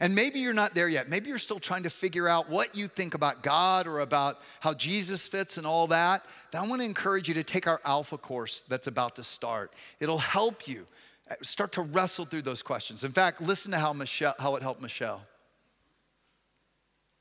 And 0.00 0.14
maybe 0.14 0.40
you're 0.40 0.52
not 0.52 0.74
there 0.74 0.88
yet. 0.88 1.08
Maybe 1.08 1.28
you're 1.28 1.38
still 1.38 1.60
trying 1.60 1.84
to 1.84 1.90
figure 1.90 2.28
out 2.28 2.50
what 2.50 2.76
you 2.76 2.88
think 2.88 3.14
about 3.14 3.42
God 3.42 3.87
or 3.87 4.00
about 4.00 4.40
how 4.60 4.74
Jesus 4.74 5.26
fits 5.28 5.56
and 5.56 5.66
all 5.66 5.87
that. 5.87 6.26
I 6.52 6.66
want 6.66 6.82
to 6.82 6.84
encourage 6.84 7.28
you 7.28 7.34
to 7.34 7.44
take 7.44 7.66
our 7.66 7.80
Alpha 7.84 8.18
course 8.18 8.62
that's 8.62 8.88
about 8.88 9.16
to 9.16 9.22
start. 9.22 9.72
It'll 10.00 10.18
help 10.18 10.66
you 10.66 10.87
uh, 11.30 11.37
start 11.42 11.72
to 11.72 11.82
wrestle 11.82 12.24
through 12.24 12.42
those 12.42 12.62
questions. 12.62 13.04
In 13.04 13.12
fact, 13.12 13.40
listen 13.40 13.70
to 13.70 13.78
how, 13.78 13.92
Michelle, 13.92 14.34
how 14.38 14.56
it 14.56 14.62
helped 14.62 14.82
Michelle. 14.82 15.22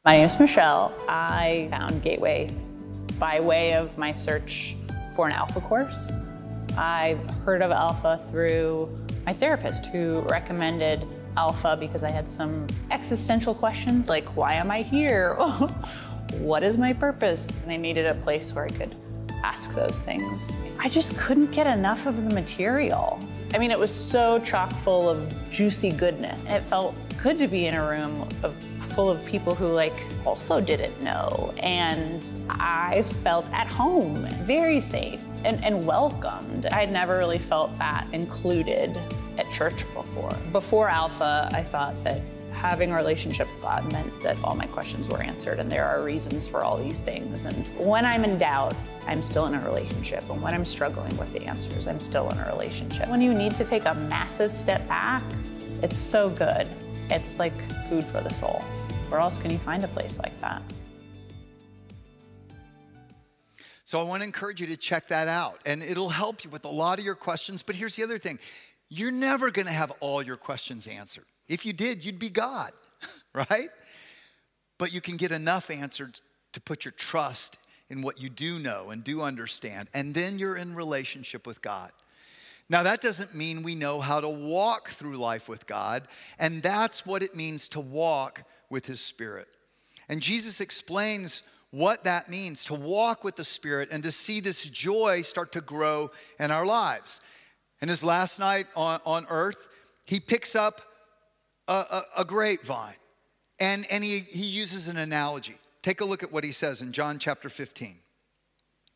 My 0.04 0.18
name 0.18 0.26
is 0.26 0.38
Michelle. 0.40 0.94
I 1.08 1.68
found 1.70 2.02
Gateway 2.02 2.50
by 3.24 3.40
way 3.40 3.74
of 3.74 3.98
my 3.98 4.12
search 4.12 4.76
for 5.16 5.28
an 5.28 5.32
Alpha 5.32 5.62
course. 5.62 6.12
I 6.78 7.18
heard 7.46 7.62
of 7.62 7.72
Alpha 7.72 8.20
through 8.30 8.90
my 9.26 9.32
therapist 9.32 9.86
who 9.86 10.20
recommended 10.30 11.08
Alpha 11.38 11.78
because 11.80 12.04
I 12.04 12.12
had 12.12 12.28
some 12.28 12.68
existential 12.92 13.56
questions 13.56 14.10
like, 14.10 14.36
why 14.36 14.56
am 14.56 14.70
I 14.70 14.82
here? 14.82 15.36
what 16.40 16.64
is 16.64 16.78
my 16.78 16.92
purpose? 16.92 17.64
And 17.64 17.72
I 17.72 17.78
needed 17.78 18.08
a 18.08 18.16
place 18.16 18.54
where 18.54 18.66
I 18.66 18.68
could 18.68 18.94
ask 19.42 19.74
those 19.74 20.02
things. 20.02 20.58
I 20.78 20.90
just 20.90 21.18
couldn't 21.18 21.52
get 21.54 21.66
enough 21.66 22.06
of 22.08 22.18
the 22.28 22.36
material. 22.36 23.26
I 23.54 23.58
mean, 23.58 23.72
it 23.72 23.80
was 23.80 23.94
so 23.94 24.40
chock 24.40 24.74
full 24.74 25.08
of 25.08 25.34
juicy 25.50 25.92
goodness. 25.92 26.46
It 26.50 26.66
felt 26.66 26.94
good 27.24 27.40
to 27.40 27.48
be 27.48 27.68
in 27.68 27.76
a 27.76 27.88
room 27.88 28.28
of 28.44 28.54
full 28.94 29.10
of 29.10 29.24
people 29.26 29.56
who 29.56 29.68
like 29.68 29.94
also 30.26 30.62
didn't 30.62 31.02
know. 31.02 31.54
And 31.58 32.26
I 32.50 33.02
felt 33.24 33.52
at 33.52 33.68
home, 33.68 34.28
very 34.44 34.82
safe 34.82 35.22
and, 35.44 35.64
and 35.64 35.86
welcomed. 35.86 36.68
I'd 36.68 36.92
never 36.92 37.18
really 37.18 37.40
felt 37.40 37.78
that 37.80 38.08
included 38.14 38.98
at 39.38 39.50
church 39.50 39.92
before. 39.94 40.32
Before 40.52 40.90
Alpha, 40.90 41.50
I 41.52 41.64
thought 41.64 42.02
that 42.04 42.22
having 42.52 42.92
a 42.92 42.96
relationship 42.96 43.48
with 43.54 43.62
God 43.62 43.92
meant 43.92 44.22
that 44.22 44.38
all 44.44 44.56
my 44.56 44.68
questions 44.68 45.10
were 45.10 45.22
answered, 45.22 45.60
and 45.60 45.70
there 45.70 45.86
are 45.86 46.04
reasons 46.04 46.48
for 46.48 46.64
all 46.64 46.78
these 46.78 47.00
things. 47.00 47.46
And 47.46 47.68
when 47.78 48.06
I'm 48.06 48.24
in 48.24 48.38
doubt, 48.38 48.74
I'm 49.08 49.22
still 49.22 49.48
in 49.48 49.56
a 49.56 49.62
relationship. 49.66 50.24
And 50.30 50.42
when 50.42 50.54
I'm 50.54 50.64
struggling 50.64 51.16
with 51.18 51.34
the 51.34 51.44
answers, 51.46 51.88
I'm 51.88 52.00
still 52.00 52.30
in 52.30 52.38
a 52.38 52.46
relationship. 52.46 53.10
When 53.10 53.22
you 53.22 53.34
need 53.34 53.54
to 53.56 53.66
take 53.66 53.86
a 53.86 53.96
massive 53.96 54.52
step 54.52 54.88
back, 54.88 55.24
it's 55.82 55.98
so 55.98 56.30
good. 56.30 56.68
It's 57.14 57.38
like 57.38 57.54
food 57.90 58.08
for 58.08 58.22
the 58.22 58.30
soul. 58.32 58.64
Where 59.10 59.20
else 59.20 59.38
can 59.38 59.52
you 59.52 59.60
find 59.60 59.84
a 59.84 59.88
place 59.88 60.18
like 60.18 60.40
that? 60.42 60.64
So 63.84 64.00
I 64.00 64.04
want 64.04 64.22
to 64.22 64.26
encourage 64.26 64.60
you 64.60 64.66
to 64.68 64.78
check 64.78 65.10
that 65.10 65.28
out, 65.28 65.60
and 65.64 65.84
it'll 65.84 66.10
help 66.10 66.44
you 66.44 66.50
with 66.50 66.66
a 66.66 66.70
lot 66.70 66.98
of 66.98 67.06
your 67.06 67.14
questions. 67.14 67.62
But 67.62 67.76
here's 67.76 67.96
the 67.96 68.02
other 68.02 68.18
thing 68.18 68.40
you're 68.90 69.12
never 69.12 69.52
going 69.52 69.68
to 69.68 69.72
have 69.72 69.92
all 70.00 70.24
your 70.24 70.38
questions 70.38 70.88
answered. 70.88 71.26
If 71.48 71.68
you 71.68 71.74
did, 71.74 72.04
you'd 72.04 72.18
be 72.18 72.30
God, 72.30 72.72
right? 73.36 73.70
But 74.80 74.92
you 74.92 75.00
can 75.00 75.16
get 75.16 75.32
enough 75.32 75.70
answered 75.70 76.20
to 76.54 76.62
put 76.62 76.84
your 76.84 76.94
trust 76.94 77.60
in 77.92 78.02
what 78.02 78.20
you 78.20 78.30
do 78.30 78.58
know 78.58 78.90
and 78.90 79.04
do 79.04 79.22
understand, 79.22 79.88
and 79.94 80.16
then 80.16 80.40
you're 80.40 80.56
in 80.56 80.74
relationship 80.74 81.46
with 81.46 81.62
God. 81.62 81.92
Now, 82.74 82.82
that 82.82 83.02
doesn't 83.02 83.36
mean 83.36 83.62
we 83.62 83.76
know 83.76 84.02
how 84.02 84.20
to 84.20 84.28
walk 84.28 84.90
through 84.90 85.18
life 85.18 85.48
with 85.48 85.68
God, 85.68 86.08
and 86.40 86.64
that's 86.64 87.06
what 87.06 87.22
it 87.22 87.36
means 87.36 87.70
to 87.70 87.80
walk 87.80 88.46
with 88.68 88.88
His 88.88 89.00
Spirit. 89.00 89.48
And 90.10 90.24
Jesus 90.24 90.60
explains 90.60 91.44
what 91.70 92.04
that 92.06 92.30
means 92.30 92.66
to 92.66 92.74
walk 92.74 93.24
with 93.24 93.36
the 93.36 93.44
Spirit 93.44 93.90
and 93.92 94.02
to 94.02 94.12
see 94.12 94.40
this 94.40 94.68
joy 94.68 95.22
start 95.22 95.52
to 95.52 95.62
grow 95.62 96.10
in 96.40 96.50
our 96.50 96.66
lives. 96.66 97.22
And 97.80 97.92
his 97.92 98.04
last 98.04 98.40
night 98.40 98.66
on, 98.76 99.00
on 99.06 99.28
earth, 99.30 99.68
he 100.08 100.20
picks 100.20 100.56
up 100.56 100.82
a, 101.68 101.74
a, 101.74 102.04
a 102.22 102.26
grapevine 102.26 102.96
and, 103.60 103.86
and 103.92 104.04
he, 104.04 104.18
he 104.18 104.46
uses 104.46 104.88
an 104.88 104.98
analogy. 104.98 105.58
Take 105.84 106.02
a 106.02 106.06
look 106.06 106.24
at 106.24 106.32
what 106.32 106.44
he 106.44 106.52
says 106.52 106.82
in 106.82 106.92
John 106.92 107.20
chapter 107.20 107.50
15. 107.50 108.00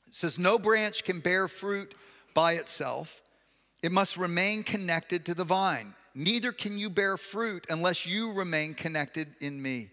It 0.08 0.16
says, 0.16 0.40
No 0.40 0.58
branch 0.58 1.04
can 1.04 1.20
bear 1.20 1.48
fruit 1.48 1.94
by 2.34 2.54
itself, 2.54 3.22
it 3.82 3.92
must 3.92 4.18
remain 4.18 4.64
connected 4.64 5.26
to 5.26 5.34
the 5.34 5.44
vine. 5.44 5.94
Neither 6.16 6.52
can 6.52 6.78
you 6.78 6.90
bear 6.90 7.16
fruit 7.16 7.66
unless 7.70 8.06
you 8.06 8.32
remain 8.32 8.74
connected 8.74 9.28
in 9.40 9.62
me. 9.62 9.90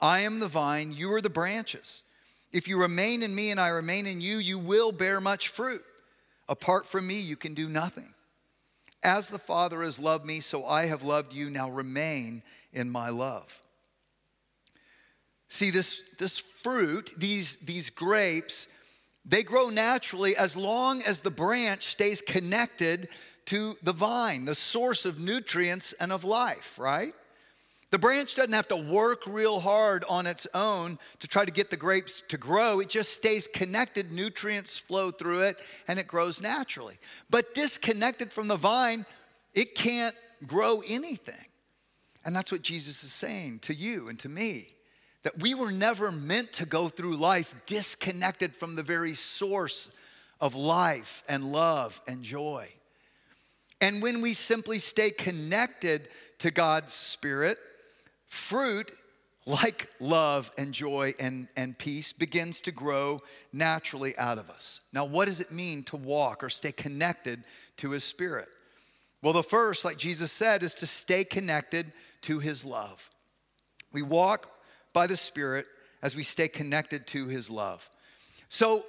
I 0.00 0.20
am 0.20 0.40
the 0.40 0.48
vine, 0.48 0.92
you 0.92 1.12
are 1.12 1.20
the 1.20 1.30
branches. 1.30 2.02
If 2.52 2.66
you 2.66 2.80
remain 2.80 3.22
in 3.22 3.34
me 3.34 3.50
and 3.50 3.60
I 3.60 3.68
remain 3.68 4.06
in 4.06 4.20
you, 4.20 4.38
you 4.38 4.58
will 4.58 4.90
bear 4.90 5.20
much 5.20 5.48
fruit. 5.48 5.82
Apart 6.48 6.86
from 6.86 7.06
me, 7.06 7.20
you 7.20 7.36
can 7.36 7.54
do 7.54 7.68
nothing. 7.68 8.12
As 9.02 9.28
the 9.28 9.38
Father 9.38 9.82
has 9.82 9.98
loved 9.98 10.26
me, 10.26 10.40
so 10.40 10.66
I 10.66 10.86
have 10.86 11.04
loved 11.04 11.32
you. 11.32 11.48
Now 11.48 11.70
remain 11.70 12.42
in 12.72 12.90
my 12.90 13.10
love. 13.10 13.60
See, 15.48 15.70
this, 15.70 16.02
this 16.18 16.38
fruit, 16.38 17.12
these, 17.16 17.56
these 17.56 17.90
grapes, 17.90 18.66
they 19.30 19.44
grow 19.44 19.68
naturally 19.68 20.36
as 20.36 20.56
long 20.56 21.02
as 21.02 21.20
the 21.20 21.30
branch 21.30 21.84
stays 21.84 22.20
connected 22.20 23.08
to 23.46 23.76
the 23.80 23.92
vine, 23.92 24.44
the 24.44 24.56
source 24.56 25.04
of 25.04 25.20
nutrients 25.20 25.92
and 26.00 26.12
of 26.12 26.24
life, 26.24 26.78
right? 26.80 27.14
The 27.92 27.98
branch 27.98 28.34
doesn't 28.34 28.52
have 28.52 28.68
to 28.68 28.76
work 28.76 29.22
real 29.28 29.60
hard 29.60 30.04
on 30.08 30.26
its 30.26 30.48
own 30.52 30.98
to 31.20 31.28
try 31.28 31.44
to 31.44 31.52
get 31.52 31.70
the 31.70 31.76
grapes 31.76 32.24
to 32.28 32.38
grow. 32.38 32.80
It 32.80 32.88
just 32.88 33.14
stays 33.14 33.46
connected, 33.46 34.12
nutrients 34.12 34.78
flow 34.78 35.12
through 35.12 35.42
it, 35.42 35.58
and 35.86 36.00
it 36.00 36.08
grows 36.08 36.42
naturally. 36.42 36.98
But 37.30 37.54
disconnected 37.54 38.32
from 38.32 38.48
the 38.48 38.56
vine, 38.56 39.06
it 39.54 39.76
can't 39.76 40.14
grow 40.44 40.82
anything. 40.88 41.46
And 42.24 42.34
that's 42.34 42.50
what 42.50 42.62
Jesus 42.62 43.04
is 43.04 43.12
saying 43.12 43.60
to 43.60 43.74
you 43.74 44.08
and 44.08 44.18
to 44.20 44.28
me 44.28 44.74
that 45.22 45.38
we 45.40 45.54
were 45.54 45.70
never 45.70 46.10
meant 46.10 46.52
to 46.54 46.66
go 46.66 46.88
through 46.88 47.16
life 47.16 47.54
disconnected 47.66 48.56
from 48.56 48.74
the 48.74 48.82
very 48.82 49.14
source 49.14 49.90
of 50.40 50.54
life 50.54 51.22
and 51.28 51.52
love 51.52 52.00
and 52.06 52.22
joy. 52.22 52.68
And 53.80 54.02
when 54.02 54.20
we 54.20 54.34
simply 54.34 54.78
stay 54.78 55.10
connected 55.10 56.08
to 56.38 56.50
God's 56.50 56.92
Spirit, 56.92 57.58
fruit 58.26 58.92
like 59.46 59.90
love 60.00 60.50
and 60.58 60.72
joy 60.72 61.14
and, 61.18 61.48
and 61.56 61.78
peace 61.78 62.12
begins 62.12 62.60
to 62.62 62.72
grow 62.72 63.20
naturally 63.52 64.16
out 64.18 64.38
of 64.38 64.50
us. 64.50 64.80
Now, 64.92 65.04
what 65.04 65.26
does 65.26 65.40
it 65.40 65.50
mean 65.50 65.82
to 65.84 65.96
walk 65.96 66.44
or 66.44 66.50
stay 66.50 66.72
connected 66.72 67.46
to 67.78 67.90
his 67.90 68.04
spirit? 68.04 68.48
Well, 69.22 69.32
the 69.32 69.42
first, 69.42 69.84
like 69.84 69.96
Jesus 69.96 70.30
said, 70.30 70.62
is 70.62 70.74
to 70.76 70.86
stay 70.86 71.24
connected 71.24 71.92
to 72.22 72.38
his 72.38 72.64
love. 72.64 73.10
We 73.92 74.02
walk 74.02 74.50
by 74.92 75.06
the 75.06 75.16
spirit 75.16 75.66
as 76.02 76.16
we 76.16 76.22
stay 76.22 76.48
connected 76.48 77.06
to 77.08 77.26
his 77.26 77.50
love. 77.50 77.88
So 78.48 78.84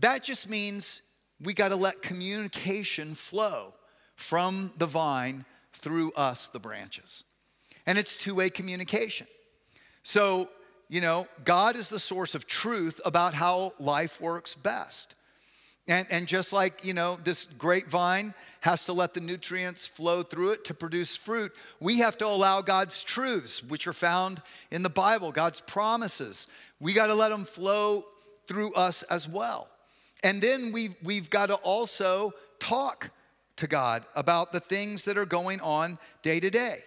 that 0.00 0.22
just 0.22 0.48
means 0.48 1.02
we 1.40 1.54
got 1.54 1.68
to 1.68 1.76
let 1.76 2.02
communication 2.02 3.14
flow 3.14 3.74
from 4.16 4.72
the 4.78 4.86
vine 4.86 5.44
through 5.72 6.12
us, 6.12 6.48
the 6.48 6.60
branches 6.60 7.24
and 7.86 7.98
it's 7.98 8.16
two 8.16 8.34
way 8.34 8.50
communication. 8.50 9.26
So, 10.02 10.48
you 10.88 11.00
know, 11.00 11.26
God 11.44 11.76
is 11.76 11.88
the 11.88 12.00
source 12.00 12.34
of 12.34 12.46
truth 12.46 13.00
about 13.04 13.34
how 13.34 13.72
life 13.78 14.20
works 14.20 14.54
best. 14.54 15.14
And, 15.88 16.06
and 16.10 16.26
just 16.26 16.52
like, 16.52 16.84
you 16.84 16.94
know, 16.94 17.18
this 17.24 17.46
grapevine 17.46 18.34
has 18.60 18.84
to 18.84 18.92
let 18.92 19.14
the 19.14 19.20
nutrients 19.20 19.86
flow 19.86 20.22
through 20.22 20.52
it 20.52 20.64
to 20.66 20.74
produce 20.74 21.16
fruit, 21.16 21.52
we 21.80 21.98
have 21.98 22.16
to 22.18 22.26
allow 22.26 22.62
God's 22.62 23.02
truths, 23.02 23.62
which 23.62 23.88
are 23.88 23.92
found 23.92 24.40
in 24.70 24.84
the 24.84 24.88
Bible, 24.88 25.32
God's 25.32 25.60
promises. 25.60 26.46
We 26.78 26.92
got 26.92 27.08
to 27.08 27.14
let 27.14 27.30
them 27.30 27.44
flow 27.44 28.04
through 28.46 28.74
us 28.74 29.02
as 29.04 29.28
well. 29.28 29.68
And 30.22 30.40
then 30.40 30.70
we've, 30.70 30.94
we've 31.02 31.28
got 31.28 31.46
to 31.46 31.56
also 31.56 32.32
talk 32.60 33.10
to 33.56 33.66
God 33.66 34.04
about 34.14 34.52
the 34.52 34.60
things 34.60 35.04
that 35.06 35.18
are 35.18 35.26
going 35.26 35.60
on 35.60 35.98
day 36.22 36.38
to 36.38 36.50
day. 36.50 36.84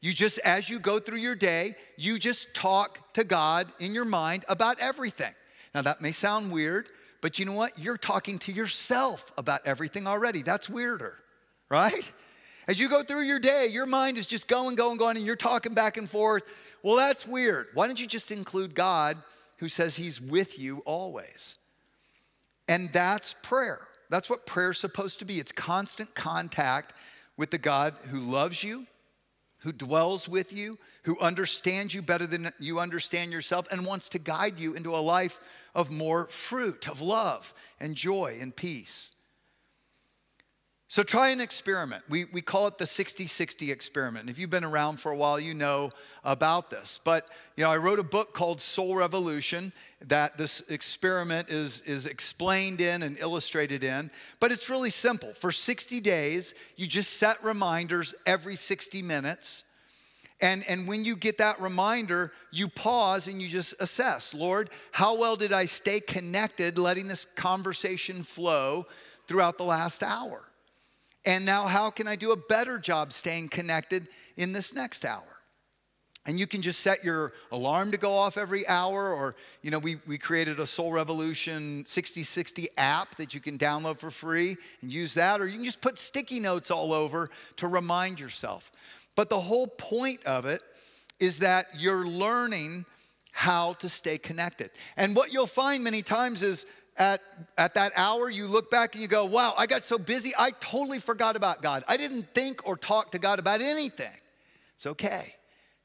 You 0.00 0.12
just, 0.12 0.38
as 0.38 0.70
you 0.70 0.78
go 0.78 0.98
through 0.98 1.18
your 1.18 1.34
day, 1.34 1.74
you 1.96 2.18
just 2.18 2.54
talk 2.54 3.12
to 3.14 3.24
God 3.24 3.66
in 3.80 3.92
your 3.92 4.04
mind 4.04 4.44
about 4.48 4.78
everything. 4.80 5.32
Now, 5.74 5.82
that 5.82 6.00
may 6.00 6.12
sound 6.12 6.52
weird, 6.52 6.88
but 7.20 7.38
you 7.38 7.44
know 7.44 7.52
what? 7.52 7.78
You're 7.78 7.96
talking 7.96 8.38
to 8.40 8.52
yourself 8.52 9.32
about 9.36 9.62
everything 9.64 10.06
already. 10.06 10.42
That's 10.42 10.68
weirder, 10.68 11.16
right? 11.68 12.10
As 12.68 12.78
you 12.78 12.88
go 12.88 13.02
through 13.02 13.22
your 13.22 13.38
day, 13.38 13.68
your 13.70 13.86
mind 13.86 14.18
is 14.18 14.26
just 14.26 14.46
going, 14.46 14.76
going, 14.76 14.98
going, 14.98 15.16
and 15.16 15.24
you're 15.24 15.36
talking 15.36 15.74
back 15.74 15.96
and 15.96 16.08
forth. 16.08 16.44
Well, 16.82 16.96
that's 16.96 17.26
weird. 17.26 17.68
Why 17.74 17.86
don't 17.86 18.00
you 18.00 18.06
just 18.06 18.30
include 18.30 18.74
God 18.74 19.16
who 19.56 19.68
says 19.68 19.96
He's 19.96 20.20
with 20.20 20.58
you 20.58 20.82
always? 20.84 21.56
And 22.68 22.92
that's 22.92 23.34
prayer. 23.42 23.88
That's 24.10 24.28
what 24.28 24.46
prayer's 24.46 24.78
supposed 24.78 25.18
to 25.20 25.24
be. 25.24 25.40
It's 25.40 25.52
constant 25.52 26.14
contact 26.14 26.94
with 27.36 27.50
the 27.50 27.58
God 27.58 27.94
who 28.10 28.18
loves 28.18 28.62
you, 28.62 28.86
who 29.60 29.72
dwells 29.72 30.28
with 30.28 30.52
you, 30.52 30.76
who 31.08 31.18
understands 31.20 31.94
you 31.94 32.02
better 32.02 32.26
than 32.26 32.52
you 32.58 32.78
understand 32.78 33.32
yourself, 33.32 33.66
and 33.70 33.86
wants 33.86 34.10
to 34.10 34.18
guide 34.18 34.58
you 34.58 34.74
into 34.74 34.94
a 34.94 35.00
life 35.00 35.40
of 35.74 35.90
more 35.90 36.26
fruit, 36.26 36.86
of 36.86 37.00
love 37.00 37.54
and 37.80 37.94
joy 37.94 38.36
and 38.38 38.54
peace. 38.54 39.12
So 40.86 41.02
try 41.02 41.30
an 41.30 41.40
experiment. 41.40 42.04
We, 42.10 42.26
we 42.26 42.42
call 42.42 42.66
it 42.66 42.76
the 42.76 42.84
60 42.84 43.26
60 43.26 43.72
experiment. 43.72 44.28
If 44.28 44.38
you've 44.38 44.50
been 44.50 44.64
around 44.64 45.00
for 45.00 45.10
a 45.10 45.16
while, 45.16 45.40
you 45.40 45.54
know 45.54 45.92
about 46.24 46.68
this. 46.68 47.00
But 47.02 47.26
you 47.56 47.64
know, 47.64 47.70
I 47.70 47.78
wrote 47.78 47.98
a 47.98 48.04
book 48.04 48.34
called 48.34 48.60
Soul 48.60 48.94
Revolution 48.94 49.72
that 50.02 50.36
this 50.36 50.60
experiment 50.68 51.48
is, 51.48 51.80
is 51.86 52.06
explained 52.06 52.82
in 52.82 53.02
and 53.02 53.18
illustrated 53.18 53.82
in. 53.82 54.10
But 54.40 54.52
it's 54.52 54.68
really 54.68 54.90
simple. 54.90 55.32
For 55.32 55.52
60 55.52 56.00
days, 56.00 56.52
you 56.76 56.86
just 56.86 57.14
set 57.14 57.42
reminders 57.42 58.14
every 58.26 58.56
60 58.56 59.00
minutes. 59.00 59.64
And, 60.40 60.64
and 60.68 60.86
when 60.86 61.04
you 61.04 61.16
get 61.16 61.38
that 61.38 61.60
reminder, 61.60 62.32
you 62.52 62.68
pause 62.68 63.26
and 63.26 63.42
you 63.42 63.48
just 63.48 63.74
assess 63.80 64.34
Lord, 64.34 64.70
how 64.92 65.16
well 65.16 65.36
did 65.36 65.52
I 65.52 65.66
stay 65.66 66.00
connected, 66.00 66.78
letting 66.78 67.08
this 67.08 67.24
conversation 67.24 68.22
flow 68.22 68.86
throughout 69.26 69.58
the 69.58 69.64
last 69.64 70.02
hour? 70.02 70.44
And 71.24 71.44
now, 71.44 71.66
how 71.66 71.90
can 71.90 72.08
I 72.08 72.16
do 72.16 72.32
a 72.32 72.36
better 72.36 72.78
job 72.78 73.12
staying 73.12 73.48
connected 73.48 74.08
in 74.36 74.52
this 74.52 74.72
next 74.72 75.04
hour? 75.04 75.24
And 76.24 76.38
you 76.38 76.46
can 76.46 76.60
just 76.60 76.80
set 76.80 77.04
your 77.04 77.32
alarm 77.50 77.90
to 77.92 77.96
go 77.96 78.12
off 78.12 78.36
every 78.36 78.66
hour, 78.68 79.12
or, 79.14 79.34
you 79.62 79.70
know, 79.70 79.78
we, 79.78 79.96
we 80.06 80.18
created 80.18 80.60
a 80.60 80.66
Soul 80.66 80.92
Revolution 80.92 81.84
6060 81.86 82.68
app 82.76 83.14
that 83.16 83.32
you 83.32 83.40
can 83.40 83.56
download 83.56 83.96
for 83.96 84.10
free 84.10 84.56
and 84.82 84.92
use 84.92 85.14
that, 85.14 85.40
or 85.40 85.46
you 85.46 85.54
can 85.54 85.64
just 85.64 85.80
put 85.80 85.98
sticky 85.98 86.38
notes 86.38 86.70
all 86.70 86.92
over 86.92 87.30
to 87.56 87.66
remind 87.66 88.20
yourself. 88.20 88.70
But 89.18 89.30
the 89.30 89.40
whole 89.40 89.66
point 89.66 90.24
of 90.26 90.46
it 90.46 90.62
is 91.18 91.40
that 91.40 91.66
you're 91.76 92.06
learning 92.06 92.84
how 93.32 93.72
to 93.80 93.88
stay 93.88 94.16
connected. 94.16 94.70
And 94.96 95.16
what 95.16 95.32
you'll 95.32 95.48
find 95.48 95.82
many 95.82 96.02
times 96.02 96.44
is 96.44 96.66
at, 96.96 97.20
at 97.56 97.74
that 97.74 97.90
hour, 97.96 98.30
you 98.30 98.46
look 98.46 98.70
back 98.70 98.94
and 98.94 99.02
you 99.02 99.08
go, 99.08 99.24
wow, 99.24 99.54
I 99.58 99.66
got 99.66 99.82
so 99.82 99.98
busy, 99.98 100.32
I 100.38 100.52
totally 100.60 101.00
forgot 101.00 101.34
about 101.34 101.62
God. 101.62 101.82
I 101.88 101.96
didn't 101.96 102.32
think 102.32 102.64
or 102.64 102.76
talk 102.76 103.10
to 103.10 103.18
God 103.18 103.40
about 103.40 103.60
anything. 103.60 104.16
It's 104.76 104.86
okay. 104.86 105.34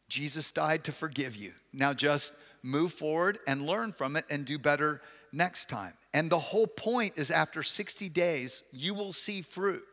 Jesus 0.08 0.52
died 0.52 0.84
to 0.84 0.92
forgive 0.92 1.36
you. 1.36 1.54
Now 1.74 1.92
just 1.92 2.34
move 2.62 2.94
forward 2.94 3.40
and 3.48 3.66
learn 3.66 3.94
from 3.94 4.16
it 4.16 4.26
and 4.30 4.46
do 4.46 4.60
better 4.60 5.02
next 5.32 5.70
time. 5.70 5.94
And 6.14 6.30
the 6.30 6.38
whole 6.38 6.68
point 6.68 7.14
is 7.16 7.32
after 7.32 7.64
60 7.64 8.10
days, 8.10 8.64
you 8.72 8.94
will 8.94 9.12
see 9.12 9.42
fruit. 9.42 9.84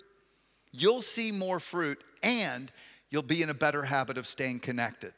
You'll 0.72 1.00
see 1.00 1.32
more 1.32 1.58
fruit 1.58 2.04
and 2.22 2.70
you'll 3.10 3.22
be 3.22 3.42
in 3.42 3.50
a 3.50 3.54
better 3.54 3.84
habit 3.84 4.16
of 4.16 4.26
staying 4.26 4.60
connected. 4.60 5.12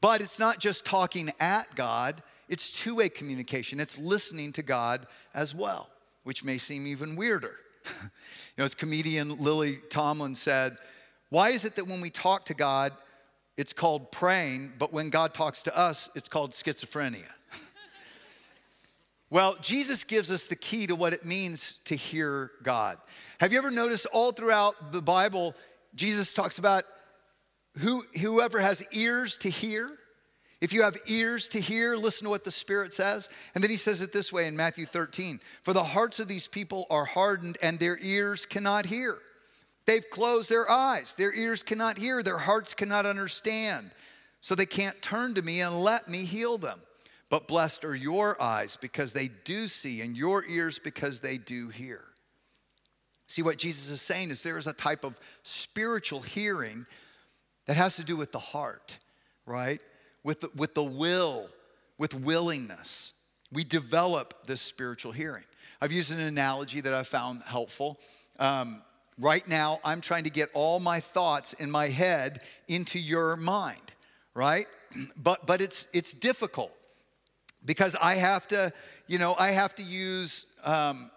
But 0.00 0.20
it's 0.20 0.38
not 0.38 0.58
just 0.58 0.84
talking 0.84 1.30
at 1.38 1.74
God, 1.76 2.22
it's 2.48 2.70
two 2.70 2.96
way 2.96 3.08
communication. 3.08 3.80
It's 3.80 3.98
listening 3.98 4.52
to 4.52 4.62
God 4.62 5.06
as 5.32 5.54
well, 5.54 5.88
which 6.24 6.44
may 6.44 6.58
seem 6.58 6.86
even 6.86 7.16
weirder. 7.16 7.54
you 7.86 8.10
know, 8.58 8.64
as 8.64 8.74
comedian 8.74 9.38
Lily 9.38 9.78
Tomlin 9.90 10.36
said, 10.36 10.76
why 11.30 11.50
is 11.50 11.64
it 11.64 11.76
that 11.76 11.86
when 11.86 12.00
we 12.00 12.10
talk 12.10 12.44
to 12.46 12.54
God, 12.54 12.92
it's 13.56 13.72
called 13.72 14.12
praying, 14.12 14.72
but 14.78 14.92
when 14.92 15.08
God 15.08 15.34
talks 15.34 15.62
to 15.62 15.76
us, 15.76 16.10
it's 16.14 16.28
called 16.28 16.50
schizophrenia? 16.50 17.30
well, 19.30 19.56
Jesus 19.60 20.04
gives 20.04 20.30
us 20.30 20.46
the 20.46 20.56
key 20.56 20.86
to 20.88 20.94
what 20.94 21.12
it 21.12 21.24
means 21.24 21.80
to 21.84 21.94
hear 21.94 22.50
God. 22.62 22.98
Have 23.40 23.52
you 23.52 23.58
ever 23.58 23.70
noticed 23.70 24.06
all 24.12 24.32
throughout 24.32 24.92
the 24.92 25.00
Bible, 25.00 25.54
Jesus 25.94 26.34
talks 26.34 26.58
about 26.58 26.84
who, 27.78 28.04
whoever 28.20 28.60
has 28.60 28.84
ears 28.92 29.36
to 29.38 29.50
hear, 29.50 29.90
if 30.62 30.72
you 30.72 30.82
have 30.82 30.96
ears 31.08 31.48
to 31.50 31.60
hear, 31.60 31.96
listen 31.96 32.26
to 32.26 32.30
what 32.30 32.44
the 32.44 32.52
Spirit 32.52 32.94
says. 32.94 33.28
And 33.52 33.64
then 33.64 33.70
he 33.70 33.76
says 33.76 34.00
it 34.00 34.12
this 34.12 34.32
way 34.32 34.46
in 34.46 34.56
Matthew 34.56 34.86
13 34.86 35.40
For 35.64 35.72
the 35.72 35.82
hearts 35.82 36.20
of 36.20 36.28
these 36.28 36.46
people 36.46 36.86
are 36.88 37.04
hardened, 37.04 37.58
and 37.60 37.80
their 37.80 37.98
ears 38.00 38.46
cannot 38.46 38.86
hear. 38.86 39.18
They've 39.86 40.08
closed 40.08 40.48
their 40.48 40.70
eyes, 40.70 41.14
their 41.14 41.34
ears 41.34 41.64
cannot 41.64 41.98
hear, 41.98 42.22
their 42.22 42.38
hearts 42.38 42.74
cannot 42.74 43.06
understand. 43.06 43.90
So 44.40 44.54
they 44.54 44.66
can't 44.66 45.02
turn 45.02 45.34
to 45.34 45.42
me 45.42 45.60
and 45.60 45.80
let 45.80 46.08
me 46.08 46.24
heal 46.24 46.58
them. 46.58 46.80
But 47.28 47.48
blessed 47.48 47.84
are 47.84 47.94
your 47.94 48.40
eyes 48.40 48.76
because 48.80 49.12
they 49.12 49.30
do 49.44 49.66
see, 49.66 50.00
and 50.00 50.16
your 50.16 50.44
ears 50.44 50.78
because 50.78 51.20
they 51.20 51.38
do 51.38 51.70
hear. 51.70 52.04
See, 53.32 53.40
what 53.40 53.56
Jesus 53.56 53.88
is 53.88 54.02
saying 54.02 54.30
is 54.30 54.42
there 54.42 54.58
is 54.58 54.66
a 54.66 54.74
type 54.74 55.04
of 55.04 55.18
spiritual 55.42 56.20
hearing 56.20 56.84
that 57.64 57.78
has 57.78 57.96
to 57.96 58.04
do 58.04 58.14
with 58.14 58.30
the 58.30 58.38
heart, 58.38 58.98
right? 59.46 59.82
With 60.22 60.40
the, 60.40 60.50
with 60.54 60.74
the 60.74 60.84
will, 60.84 61.48
with 61.96 62.12
willingness. 62.12 63.14
We 63.50 63.64
develop 63.64 64.46
this 64.46 64.60
spiritual 64.60 65.12
hearing. 65.12 65.44
I've 65.80 65.92
used 65.92 66.12
an 66.12 66.20
analogy 66.20 66.82
that 66.82 66.92
I 66.92 67.04
found 67.04 67.42
helpful. 67.46 67.98
Um, 68.38 68.82
right 69.18 69.48
now, 69.48 69.80
I'm 69.82 70.02
trying 70.02 70.24
to 70.24 70.30
get 70.30 70.50
all 70.52 70.78
my 70.78 71.00
thoughts 71.00 71.54
in 71.54 71.70
my 71.70 71.88
head 71.88 72.42
into 72.68 72.98
your 72.98 73.38
mind, 73.38 73.92
right? 74.34 74.66
But, 75.16 75.46
but 75.46 75.62
it's, 75.62 75.88
it's 75.94 76.12
difficult 76.12 76.70
because 77.64 77.96
I 77.96 78.16
have 78.16 78.46
to, 78.48 78.74
you 79.06 79.18
know, 79.18 79.34
I 79.38 79.52
have 79.52 79.74
to 79.76 79.82
use 79.82 80.44
um, 80.64 81.10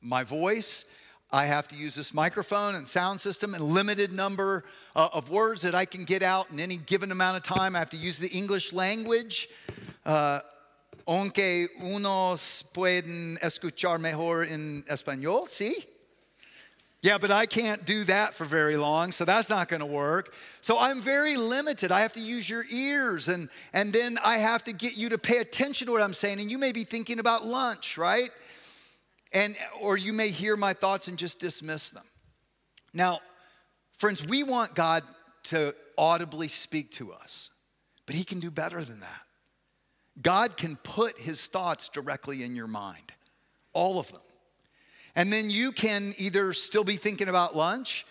my 0.00 0.24
voice 0.24 0.86
I 1.32 1.44
have 1.44 1.68
to 1.68 1.76
use 1.76 1.94
this 1.94 2.12
microphone 2.12 2.74
and 2.74 2.88
sound 2.88 3.20
system 3.20 3.54
and 3.54 3.62
limited 3.62 4.12
number 4.12 4.64
uh, 4.96 5.10
of 5.12 5.30
words 5.30 5.62
that 5.62 5.76
I 5.76 5.84
can 5.84 6.04
get 6.04 6.24
out 6.24 6.50
in 6.50 6.58
any 6.58 6.76
given 6.76 7.12
amount 7.12 7.36
of 7.36 7.44
time. 7.44 7.76
I 7.76 7.78
have 7.78 7.90
to 7.90 7.96
use 7.96 8.18
the 8.18 8.28
English 8.28 8.72
language. 8.72 9.48
Uh, 10.04 10.40
aunque 11.06 11.68
unos 11.82 12.64
pueden 12.72 13.38
escuchar 13.42 14.00
mejor 14.00 14.44
en 14.44 14.82
español, 14.88 15.48
¿sí? 15.48 15.72
Yeah, 17.02 17.16
but 17.16 17.30
I 17.30 17.46
can't 17.46 17.86
do 17.86 18.04
that 18.04 18.34
for 18.34 18.44
very 18.44 18.76
long, 18.76 19.12
so 19.12 19.24
that's 19.24 19.48
not 19.48 19.68
going 19.68 19.80
to 19.80 19.86
work. 19.86 20.34
So 20.60 20.78
I'm 20.78 21.00
very 21.00 21.34
limited. 21.34 21.90
I 21.90 22.00
have 22.00 22.12
to 22.12 22.20
use 22.20 22.50
your 22.50 22.66
ears, 22.70 23.28
and, 23.28 23.48
and 23.72 23.90
then 23.90 24.18
I 24.22 24.36
have 24.36 24.64
to 24.64 24.72
get 24.72 24.96
you 24.96 25.08
to 25.08 25.16
pay 25.16 25.38
attention 25.38 25.86
to 25.86 25.92
what 25.92 26.02
I'm 26.02 26.12
saying. 26.12 26.40
And 26.40 26.50
you 26.50 26.58
may 26.58 26.72
be 26.72 26.84
thinking 26.84 27.18
about 27.18 27.46
lunch, 27.46 27.96
right? 27.96 28.30
And 29.32 29.56
or 29.80 29.96
you 29.96 30.12
may 30.12 30.28
hear 30.28 30.56
my 30.56 30.72
thoughts 30.72 31.08
and 31.08 31.16
just 31.16 31.38
dismiss 31.38 31.90
them. 31.90 32.04
Now, 32.92 33.20
friends, 33.92 34.26
we 34.26 34.42
want 34.42 34.74
God 34.74 35.04
to 35.44 35.74
audibly 35.96 36.48
speak 36.48 36.90
to 36.92 37.12
us, 37.12 37.50
but 38.06 38.14
he 38.14 38.24
can 38.24 38.40
do 38.40 38.50
better 38.50 38.82
than 38.82 39.00
that. 39.00 39.22
God 40.20 40.56
can 40.56 40.76
put 40.76 41.18
his 41.18 41.46
thoughts 41.46 41.88
directly 41.88 42.42
in 42.42 42.56
your 42.56 42.66
mind, 42.66 43.12
all 43.72 43.98
of 43.98 44.10
them. 44.10 44.20
And 45.14 45.32
then 45.32 45.50
you 45.50 45.72
can 45.72 46.14
either 46.18 46.52
still 46.52 46.84
be 46.84 46.96
thinking 46.96 47.28
about 47.28 47.56
lunch 47.56 48.06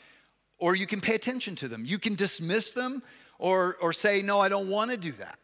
or 0.57 0.75
you 0.75 0.85
can 0.85 1.01
pay 1.01 1.15
attention 1.15 1.55
to 1.55 1.67
them. 1.67 1.83
You 1.85 1.97
can 1.97 2.15
dismiss 2.15 2.71
them 2.71 3.01
or, 3.37 3.77
or 3.81 3.93
say, 3.93 4.21
No, 4.21 4.39
I 4.39 4.49
don't 4.49 4.69
want 4.69 4.91
to 4.91 4.97
do 4.97 5.11
that. 5.13 5.39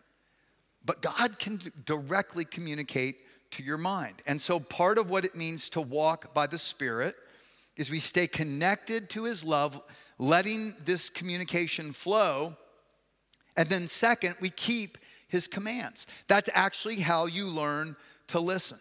But 0.83 1.01
God 1.01 1.39
can 1.39 1.59
directly 1.85 2.45
communicate 2.45 3.21
to 3.51 3.63
your 3.63 3.77
mind. 3.77 4.21
And 4.25 4.41
so, 4.41 4.59
part 4.59 4.97
of 4.97 5.09
what 5.09 5.25
it 5.25 5.35
means 5.35 5.69
to 5.69 5.81
walk 5.81 6.33
by 6.33 6.47
the 6.47 6.57
Spirit 6.57 7.15
is 7.77 7.89
we 7.89 7.99
stay 7.99 8.27
connected 8.27 9.09
to 9.11 9.23
His 9.23 9.43
love, 9.43 9.81
letting 10.17 10.73
this 10.83 11.09
communication 11.09 11.91
flow. 11.91 12.55
And 13.57 13.69
then, 13.69 13.87
second, 13.87 14.35
we 14.41 14.49
keep 14.49 14.97
His 15.27 15.47
commands. 15.47 16.07
That's 16.27 16.49
actually 16.53 16.97
how 16.97 17.25
you 17.25 17.47
learn 17.47 17.95
to 18.27 18.39
listen. 18.39 18.79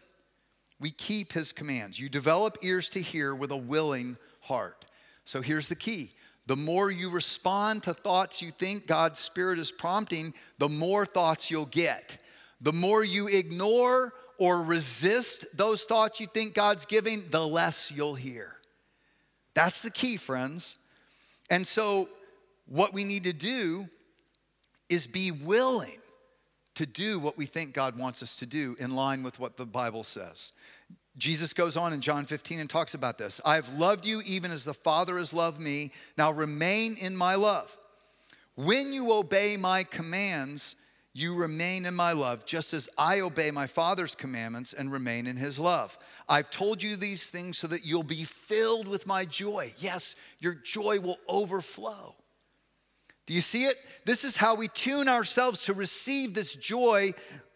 We 0.80 0.90
keep 0.90 1.32
His 1.32 1.52
commands. 1.52 2.00
You 2.00 2.08
develop 2.08 2.58
ears 2.62 2.88
to 2.90 3.00
hear 3.00 3.34
with 3.34 3.50
a 3.50 3.56
willing 3.56 4.16
heart. 4.40 4.84
So, 5.24 5.40
here's 5.40 5.68
the 5.68 5.76
key. 5.76 6.12
The 6.46 6.56
more 6.56 6.90
you 6.90 7.08
respond 7.08 7.84
to 7.84 7.94
thoughts 7.94 8.42
you 8.42 8.50
think 8.50 8.86
God's 8.86 9.18
Spirit 9.18 9.58
is 9.58 9.70
prompting, 9.70 10.34
the 10.58 10.68
more 10.68 11.06
thoughts 11.06 11.50
you'll 11.50 11.64
get. 11.66 12.18
The 12.60 12.72
more 12.72 13.02
you 13.02 13.28
ignore 13.28 14.12
or 14.38 14.62
resist 14.62 15.46
those 15.56 15.84
thoughts 15.84 16.20
you 16.20 16.26
think 16.26 16.54
God's 16.54 16.84
giving, 16.84 17.24
the 17.30 17.46
less 17.46 17.90
you'll 17.90 18.14
hear. 18.14 18.56
That's 19.54 19.82
the 19.82 19.90
key, 19.90 20.16
friends. 20.16 20.76
And 21.50 21.66
so, 21.66 22.08
what 22.66 22.92
we 22.92 23.04
need 23.04 23.24
to 23.24 23.32
do 23.32 23.88
is 24.88 25.06
be 25.06 25.30
willing 25.30 25.98
to 26.74 26.86
do 26.86 27.18
what 27.18 27.36
we 27.38 27.46
think 27.46 27.72
God 27.72 27.96
wants 27.96 28.22
us 28.22 28.36
to 28.36 28.46
do 28.46 28.76
in 28.78 28.94
line 28.94 29.22
with 29.22 29.38
what 29.38 29.56
the 29.56 29.66
Bible 29.66 30.02
says. 30.02 30.52
Jesus 31.16 31.54
goes 31.54 31.76
on 31.76 31.92
in 31.92 32.00
John 32.00 32.26
15 32.26 32.58
and 32.58 32.68
talks 32.68 32.94
about 32.94 33.18
this. 33.18 33.40
I've 33.44 33.68
loved 33.74 34.04
you 34.04 34.20
even 34.22 34.50
as 34.50 34.64
the 34.64 34.74
Father 34.74 35.16
has 35.18 35.32
loved 35.32 35.60
me. 35.60 35.92
Now 36.18 36.32
remain 36.32 36.96
in 36.96 37.16
my 37.16 37.36
love. 37.36 37.76
When 38.56 38.92
you 38.92 39.12
obey 39.12 39.56
my 39.56 39.84
commands, 39.84 40.74
you 41.16 41.34
remain 41.34 41.86
in 41.86 41.94
my 41.94 42.12
love, 42.12 42.44
just 42.44 42.74
as 42.74 42.88
I 42.98 43.20
obey 43.20 43.52
my 43.52 43.68
Father's 43.68 44.16
commandments 44.16 44.72
and 44.72 44.90
remain 44.90 45.28
in 45.28 45.36
his 45.36 45.60
love. 45.60 45.96
I've 46.28 46.50
told 46.50 46.82
you 46.82 46.96
these 46.96 47.28
things 47.28 47.56
so 47.56 47.68
that 47.68 47.86
you'll 47.86 48.02
be 48.02 48.24
filled 48.24 48.88
with 48.88 49.06
my 49.06 49.24
joy. 49.24 49.72
Yes, 49.78 50.16
your 50.40 50.54
joy 50.54 50.98
will 50.98 51.18
overflow. 51.28 52.16
Do 53.26 53.32
you 53.32 53.40
see 53.40 53.64
it? 53.64 53.76
This 54.04 54.24
is 54.24 54.36
how 54.36 54.56
we 54.56 54.66
tune 54.66 55.08
ourselves 55.08 55.62
to 55.66 55.72
receive 55.72 56.34
this 56.34 56.54
joy 56.56 57.14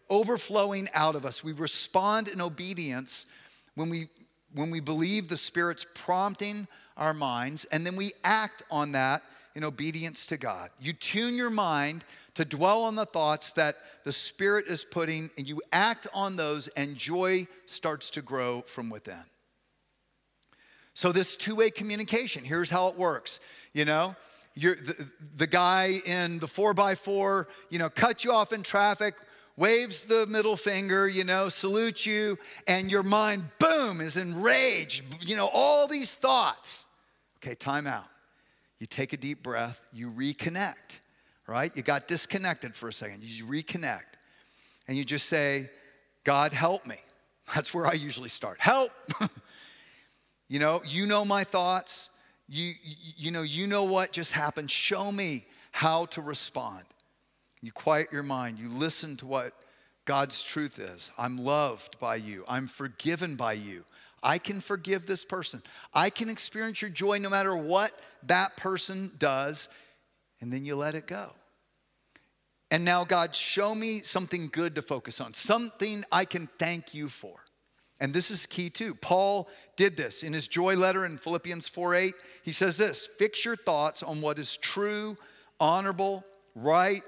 overflowing 0.08 0.88
out 0.94 1.16
of 1.16 1.26
us. 1.26 1.42
We 1.42 1.52
respond 1.52 2.28
in 2.28 2.40
obedience 2.40 3.26
when 3.74 3.90
we 3.90 4.08
when 4.54 4.70
we 4.70 4.80
believe 4.80 5.28
the 5.28 5.36
Spirit's 5.36 5.86
prompting 5.94 6.68
our 6.96 7.12
minds, 7.12 7.64
and 7.66 7.84
then 7.84 7.96
we 7.96 8.12
act 8.24 8.62
on 8.70 8.92
that 8.92 9.22
in 9.54 9.62
obedience 9.62 10.26
to 10.28 10.38
God. 10.38 10.70
You 10.80 10.94
tune 10.94 11.36
your 11.36 11.50
mind 11.50 12.04
to 12.38 12.44
dwell 12.44 12.83
on 12.85 12.94
the 12.94 13.05
thoughts 13.05 13.51
that 13.55 13.79
the 14.05 14.12
Spirit 14.12 14.68
is 14.68 14.85
putting, 14.85 15.29
and 15.37 15.48
you 15.48 15.61
act 15.72 16.07
on 16.14 16.37
those, 16.37 16.68
and 16.68 16.94
joy 16.94 17.48
starts 17.66 18.11
to 18.11 18.22
grow 18.22 18.62
from 18.62 18.90
within. 18.90 19.24
So, 20.94 21.11
this 21.11 21.35
two 21.35 21.57
way 21.57 21.70
communication, 21.70 22.44
here's 22.44 22.70
how 22.70 22.87
it 22.87 22.96
works. 22.96 23.40
You 23.72 23.87
know, 23.87 24.14
the, 24.55 25.09
the 25.35 25.48
guy 25.48 26.01
in 26.07 26.38
the 26.38 26.46
four 26.46 26.74
by 26.74 26.94
four, 26.94 27.48
you 27.70 27.81
know, 27.81 27.90
cut 27.90 28.24
you 28.24 28.33
off 28.33 28.53
in 28.53 28.62
traffic, 28.62 29.16
waves 29.57 30.05
the 30.05 30.24
middle 30.29 30.55
finger, 30.55 31.09
you 31.09 31.24
know, 31.24 31.48
salutes 31.48 32.07
you, 32.07 32.38
and 32.68 32.88
your 32.88 33.03
mind, 33.03 33.42
boom, 33.59 34.01
is 34.01 34.16
enraged. 34.16 35.03
You 35.27 35.37
know, 35.37 35.51
all 35.53 35.88
these 35.88 36.14
thoughts. 36.14 36.87
Okay, 37.38 37.57
time 37.57 37.88
out. 37.88 38.07
You 38.79 38.87
take 38.87 39.12
a 39.12 39.16
deep 39.16 39.42
breath, 39.42 39.83
you 39.92 40.12
reconnect 40.12 41.01
right? 41.48 41.74
You 41.74 41.82
got 41.82 42.06
disconnected 42.06 42.76
for 42.76 42.88
a 42.88 42.92
second. 42.92 43.24
You 43.24 43.46
reconnect 43.46 44.02
and 44.87 44.96
you 44.96 45.04
just 45.04 45.26
say, 45.26 45.68
God, 46.22 46.52
help 46.52 46.87
me. 46.87 46.96
That's 47.54 47.74
where 47.74 47.87
I 47.87 47.94
usually 47.94 48.28
start. 48.28 48.61
Help. 48.61 48.92
you 50.48 50.61
know, 50.61 50.82
you 50.84 51.06
know 51.06 51.24
my 51.24 51.42
thoughts. 51.42 52.11
You, 52.48 52.74
you 53.16 53.30
know, 53.30 53.42
you 53.42 53.66
know 53.66 53.84
what 53.84 54.12
just 54.12 54.32
happened. 54.32 54.70
Show 54.70 55.11
me 55.11 55.46
how 55.72 56.06
to 56.06 56.20
respond. 56.20 56.84
You 57.62 57.72
quiet 57.72 58.08
your 58.12 58.22
mind. 58.22 58.58
You 58.58 58.68
listen 58.68 59.16
to 59.16 59.26
what 59.26 59.52
God's 60.04 60.42
truth 60.42 60.78
is. 60.78 61.11
I'm 61.18 61.38
loved 61.38 61.98
by 61.98 62.16
you. 62.16 62.44
I'm 62.46 62.66
forgiven 62.66 63.37
by 63.37 63.54
you. 63.54 63.84
I 64.22 64.38
can 64.38 64.61
forgive 64.61 65.06
this 65.06 65.24
person. 65.24 65.62
I 65.94 66.11
can 66.11 66.28
experience 66.28 66.82
your 66.82 66.90
joy 66.90 67.18
no 67.18 67.30
matter 67.30 67.56
what 67.56 67.92
that 68.24 68.56
person 68.56 69.12
does. 69.18 69.68
And 70.40 70.53
then 70.53 70.64
you 70.64 70.77
let 70.77 70.94
it 70.94 71.07
go. 71.07 71.33
And 72.70 72.85
now, 72.85 73.05
God, 73.05 73.35
show 73.35 73.74
me 73.74 74.03
something 74.03 74.48
good 74.53 74.74
to 74.74 74.83
focus 74.83 75.20
on, 75.20 75.35
something 75.35 76.05
I 76.12 76.24
can 76.24 76.48
thank 76.59 76.94
you 76.94 77.09
for. 77.09 77.37
And 78.01 78.14
this 78.14 78.31
is 78.31 78.46
key 78.46 78.70
too. 78.70 78.94
Paul 78.94 79.48
did 79.77 79.96
this 79.96 80.22
in 80.22 80.33
his 80.33 80.46
joy 80.46 80.77
letter 80.77 81.05
in 81.05 81.18
Philippians 81.18 81.66
4 81.66 81.94
8. 81.94 82.14
He 82.42 82.53
says 82.53 82.77
this 82.77 83.07
Fix 83.18 83.44
your 83.44 83.57
thoughts 83.57 84.03
on 84.03 84.20
what 84.20 84.38
is 84.38 84.57
true, 84.57 85.16
honorable, 85.59 86.24
right, 86.55 87.03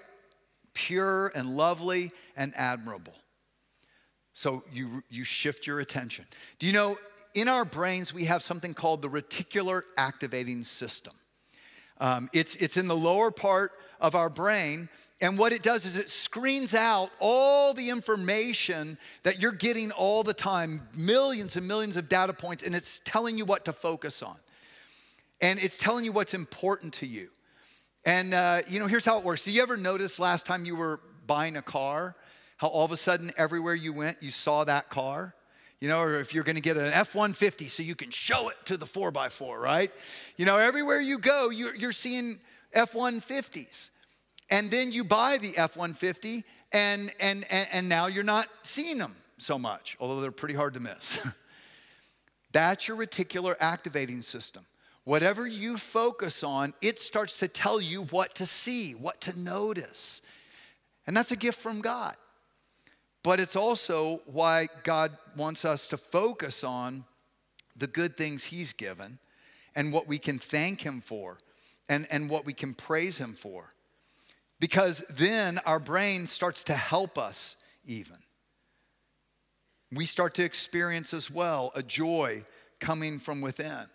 pure, 0.75 1.31
and 1.35 1.57
lovely, 1.57 2.11
and 2.37 2.53
admirable. 2.57 3.15
So 4.33 4.65
you, 4.73 5.03
you 5.11 5.25
shift 5.25 5.67
your 5.67 5.81
attention. 5.81 6.25
Do 6.59 6.67
you 6.67 6.73
know, 6.73 6.97
in 7.35 7.49
our 7.49 7.65
brains, 7.65 8.15
we 8.15 8.25
have 8.25 8.43
something 8.43 8.75
called 8.75 9.03
the 9.03 9.09
reticular 9.09 9.83
activating 9.97 10.65
system. 10.65 11.15
Um, 12.01 12.29
it's, 12.33 12.57
it's 12.57 12.77
in 12.77 12.89
the 12.89 12.97
lower 12.97 13.31
part 13.31 13.73
of 14.01 14.15
our 14.15 14.31
brain, 14.31 14.89
and 15.21 15.37
what 15.37 15.53
it 15.53 15.63
does 15.63 15.85
is 15.85 15.97
it 15.97 16.09
screens 16.09 16.75
out 16.75 17.11
all 17.19 17.75
the 17.75 17.91
information 17.91 18.97
that 19.23 19.39
you're 19.39 19.53
getting 19.53 19.93
all 19.93 20.23
the 20.23 20.33
time, 20.33 20.81
millions 20.97 21.57
and 21.57 21.69
millions 21.69 21.99
of 21.99 22.09
data 22.09 22.33
points, 22.33 22.63
and 22.63 22.75
it's 22.75 23.01
telling 23.05 23.37
you 23.37 23.45
what 23.45 23.67
to 23.67 23.73
focus 23.73 24.23
on. 24.23 24.37
And 25.43 25.59
it's 25.59 25.77
telling 25.77 26.07
you 26.07 26.13
what's 26.13 26.33
important 26.33 26.95
to 26.95 27.07
you. 27.07 27.29
And, 28.07 28.33
uh, 28.33 28.63
you 28.67 28.81
know, 28.81 28.87
here's 28.87 29.05
how 29.05 29.19
it 29.19 29.25
works. 29.25 29.45
Do 29.45 29.53
you 29.53 29.63
ever 29.63 29.77
notice 29.77 30.19
last 30.19 30.47
time 30.47 30.65
you 30.65 30.75
were 30.75 31.01
buying 31.27 31.57
a 31.57 31.63
car, 31.63 32.17
how 32.57 32.69
all 32.69 32.85
of 32.85 32.93
a 32.93 32.97
sudden 32.97 33.31
everywhere 33.37 33.75
you 33.75 33.93
went, 33.93 34.23
you 34.23 34.31
saw 34.31 34.65
that 34.65 34.89
car? 34.89 35.35
You 35.81 35.89
know, 35.89 36.01
or 36.03 36.21
if 36.21 36.35
you're 36.35 36.45
gonna 36.45 36.61
get 36.61 36.77
an 36.77 36.93
F 36.93 37.15
150 37.15 37.69
so 37.69 37.83
you 37.83 37.95
can 37.95 38.11
show 38.11 38.51
it 38.51 38.57
to 38.67 38.77
the 38.77 38.87
4x4, 38.87 39.59
right? 39.59 39.91
You 40.37 40.45
know, 40.45 40.59
everywhere 40.59 41.01
you 41.01 41.19
go, 41.19 41.51
you're, 41.51 41.75
you're 41.75 41.93
seeing 41.93 42.39
F 42.73 42.93
150s. 42.93 43.91
And 44.51 44.71
then 44.71 44.93
you 44.93 45.05
buy 45.05 45.39
the 45.39 45.57
F 45.57 45.77
150, 45.77 46.45
and, 46.73 47.13
and, 47.21 47.47
and, 47.51 47.69
and 47.73 47.89
now 47.89 48.07
you're 48.07 48.25
not 48.25 48.49
seeing 48.63 48.99
them 48.99 49.15
so 49.39 49.59
much, 49.59 49.97
although 50.01 50.21
they're 50.21 50.33
pretty 50.33 50.55
hard 50.55 50.75
to 50.75 50.81
miss. 50.81 51.19
That's 52.53 52.89
your 52.89 52.97
reticular 52.97 53.55
activating 53.61 54.23
system. 54.23 54.67
Whatever 55.05 55.47
you 55.47 55.77
focus 55.77 56.43
on, 56.43 56.75
it 56.83 56.99
starts 56.99 57.39
to 57.39 57.49
tell 57.49 57.81
you 57.81 58.03
what 58.05 58.35
to 58.37 58.47
see, 58.47 58.93
what 58.93 59.21
to 59.23 59.39
notice. 59.39 60.21
And 61.07 61.17
that's 61.17 61.33
a 61.33 61.37
gift 61.37 61.59
from 61.59 61.81
God. 61.81 62.17
But 63.23 63.41
it's 63.41 63.57
also 63.57 64.23
why 64.27 64.69
God 64.83 65.17
wants 65.37 65.65
us 65.65 65.89
to 65.89 65.97
focus 65.97 66.65
on 66.65 67.05
the 67.77 67.87
good 67.87 68.17
things 68.17 68.45
He's 68.45 68.73
given 68.73 69.19
and 69.75 69.93
what 69.93 70.09
we 70.09 70.19
can 70.19 70.39
thank 70.39 70.83
Him 70.83 71.01
for 71.01 71.39
and, 71.89 72.07
and 72.11 72.31
what 72.31 72.47
we 72.47 72.53
can 72.53 72.75
praise 72.75 73.19
Him 73.19 73.35
for. 73.35 73.69
Because 74.59 75.05
then 75.11 75.59
our 75.67 75.81
brain 75.81 76.27
starts 76.27 76.65
to 76.65 76.75
help 76.75 77.19
us 77.19 77.57
even. 77.85 78.17
We 79.93 80.07
start 80.07 80.35
to 80.35 80.45
experience 80.45 81.13
as 81.13 81.31
well 81.31 81.73
a 81.75 81.83
joy 81.83 82.45
coming 82.79 83.19
from 83.19 83.41
within. 83.41 83.87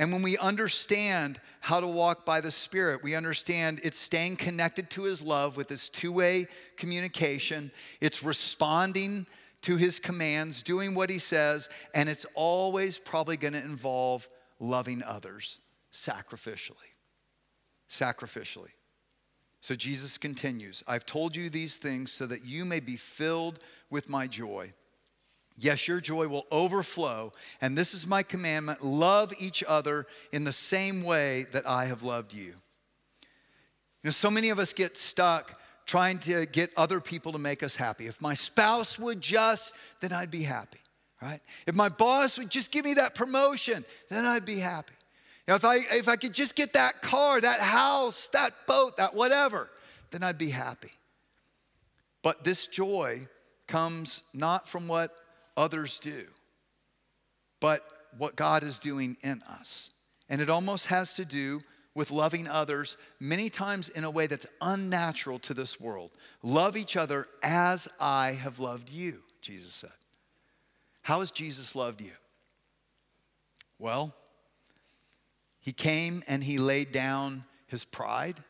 And 0.00 0.10
when 0.12 0.22
we 0.22 0.38
understand 0.38 1.38
how 1.60 1.78
to 1.78 1.86
walk 1.86 2.24
by 2.24 2.40
the 2.40 2.50
Spirit, 2.50 3.02
we 3.02 3.14
understand 3.14 3.82
it's 3.84 3.98
staying 3.98 4.36
connected 4.36 4.88
to 4.92 5.02
His 5.02 5.20
love 5.20 5.58
with 5.58 5.68
this 5.68 5.90
two 5.90 6.10
way 6.10 6.46
communication, 6.78 7.70
it's 8.00 8.24
responding 8.24 9.26
to 9.60 9.76
His 9.76 10.00
commands, 10.00 10.62
doing 10.62 10.94
what 10.94 11.10
He 11.10 11.18
says, 11.18 11.68
and 11.92 12.08
it's 12.08 12.24
always 12.34 12.96
probably 12.98 13.36
going 13.36 13.52
to 13.52 13.62
involve 13.62 14.26
loving 14.58 15.02
others 15.02 15.60
sacrificially. 15.92 16.76
Sacrificially. 17.86 18.70
So 19.60 19.74
Jesus 19.74 20.16
continues 20.16 20.82
I've 20.88 21.04
told 21.04 21.36
you 21.36 21.50
these 21.50 21.76
things 21.76 22.10
so 22.10 22.24
that 22.24 22.46
you 22.46 22.64
may 22.64 22.80
be 22.80 22.96
filled 22.96 23.58
with 23.90 24.08
my 24.08 24.26
joy. 24.26 24.72
Yes, 25.58 25.86
your 25.86 26.00
joy 26.00 26.28
will 26.28 26.46
overflow. 26.50 27.32
And 27.60 27.76
this 27.76 27.92
is 27.92 28.06
my 28.06 28.22
commandment 28.22 28.84
love 28.84 29.32
each 29.38 29.62
other 29.66 30.06
in 30.32 30.44
the 30.44 30.52
same 30.52 31.02
way 31.02 31.46
that 31.52 31.66
I 31.68 31.86
have 31.86 32.02
loved 32.02 32.32
you. 32.32 32.54
You 34.02 34.04
know, 34.04 34.10
so 34.10 34.30
many 34.30 34.48
of 34.48 34.58
us 34.58 34.72
get 34.72 34.96
stuck 34.96 35.60
trying 35.84 36.18
to 36.20 36.46
get 36.46 36.70
other 36.76 37.00
people 37.00 37.32
to 37.32 37.38
make 37.38 37.62
us 37.62 37.76
happy. 37.76 38.06
If 38.06 38.22
my 38.22 38.34
spouse 38.34 38.98
would 38.98 39.20
just, 39.20 39.74
then 40.00 40.12
I'd 40.12 40.30
be 40.30 40.42
happy, 40.42 40.78
right? 41.20 41.40
If 41.66 41.74
my 41.74 41.88
boss 41.88 42.38
would 42.38 42.48
just 42.48 42.70
give 42.70 42.84
me 42.84 42.94
that 42.94 43.14
promotion, 43.14 43.84
then 44.08 44.24
I'd 44.24 44.44
be 44.44 44.60
happy. 44.60 44.94
You 45.46 45.52
know, 45.52 45.56
if, 45.56 45.64
I, 45.64 45.76
if 45.76 46.08
I 46.08 46.16
could 46.16 46.32
just 46.32 46.54
get 46.54 46.74
that 46.74 47.02
car, 47.02 47.40
that 47.40 47.60
house, 47.60 48.28
that 48.28 48.54
boat, 48.66 48.98
that 48.98 49.14
whatever, 49.14 49.68
then 50.12 50.22
I'd 50.22 50.38
be 50.38 50.50
happy. 50.50 50.92
But 52.22 52.44
this 52.44 52.66
joy 52.66 53.26
comes 53.66 54.22
not 54.32 54.68
from 54.68 54.88
what 54.88 55.16
others 55.60 55.98
do, 55.98 56.24
but 57.60 57.86
what 58.16 58.34
God 58.36 58.62
is 58.62 58.78
doing 58.78 59.16
in 59.22 59.42
us. 59.42 59.90
And 60.28 60.40
it 60.40 60.50
almost 60.50 60.86
has 60.86 61.14
to 61.16 61.24
do 61.24 61.60
with 61.94 62.10
loving 62.10 62.48
others 62.48 62.96
many 63.18 63.50
times 63.50 63.88
in 63.88 64.04
a 64.04 64.10
way 64.10 64.26
that's 64.26 64.46
unnatural 64.60 65.38
to 65.40 65.54
this 65.54 65.80
world. 65.80 66.10
Love 66.42 66.76
each 66.76 66.96
other 66.96 67.26
as 67.42 67.88
I 68.00 68.32
have 68.32 68.58
loved 68.58 68.90
you, 68.90 69.22
Jesus 69.42 69.74
said. 69.74 69.90
How 71.02 71.20
has 71.20 71.30
Jesus 71.30 71.74
loved 71.74 72.00
you? 72.00 72.12
Well, 73.78 74.14
he 75.60 75.72
came 75.72 76.22
and 76.28 76.44
he 76.44 76.58
laid 76.58 76.92
down 76.92 77.44
his 77.66 77.84
pride, 77.84 78.42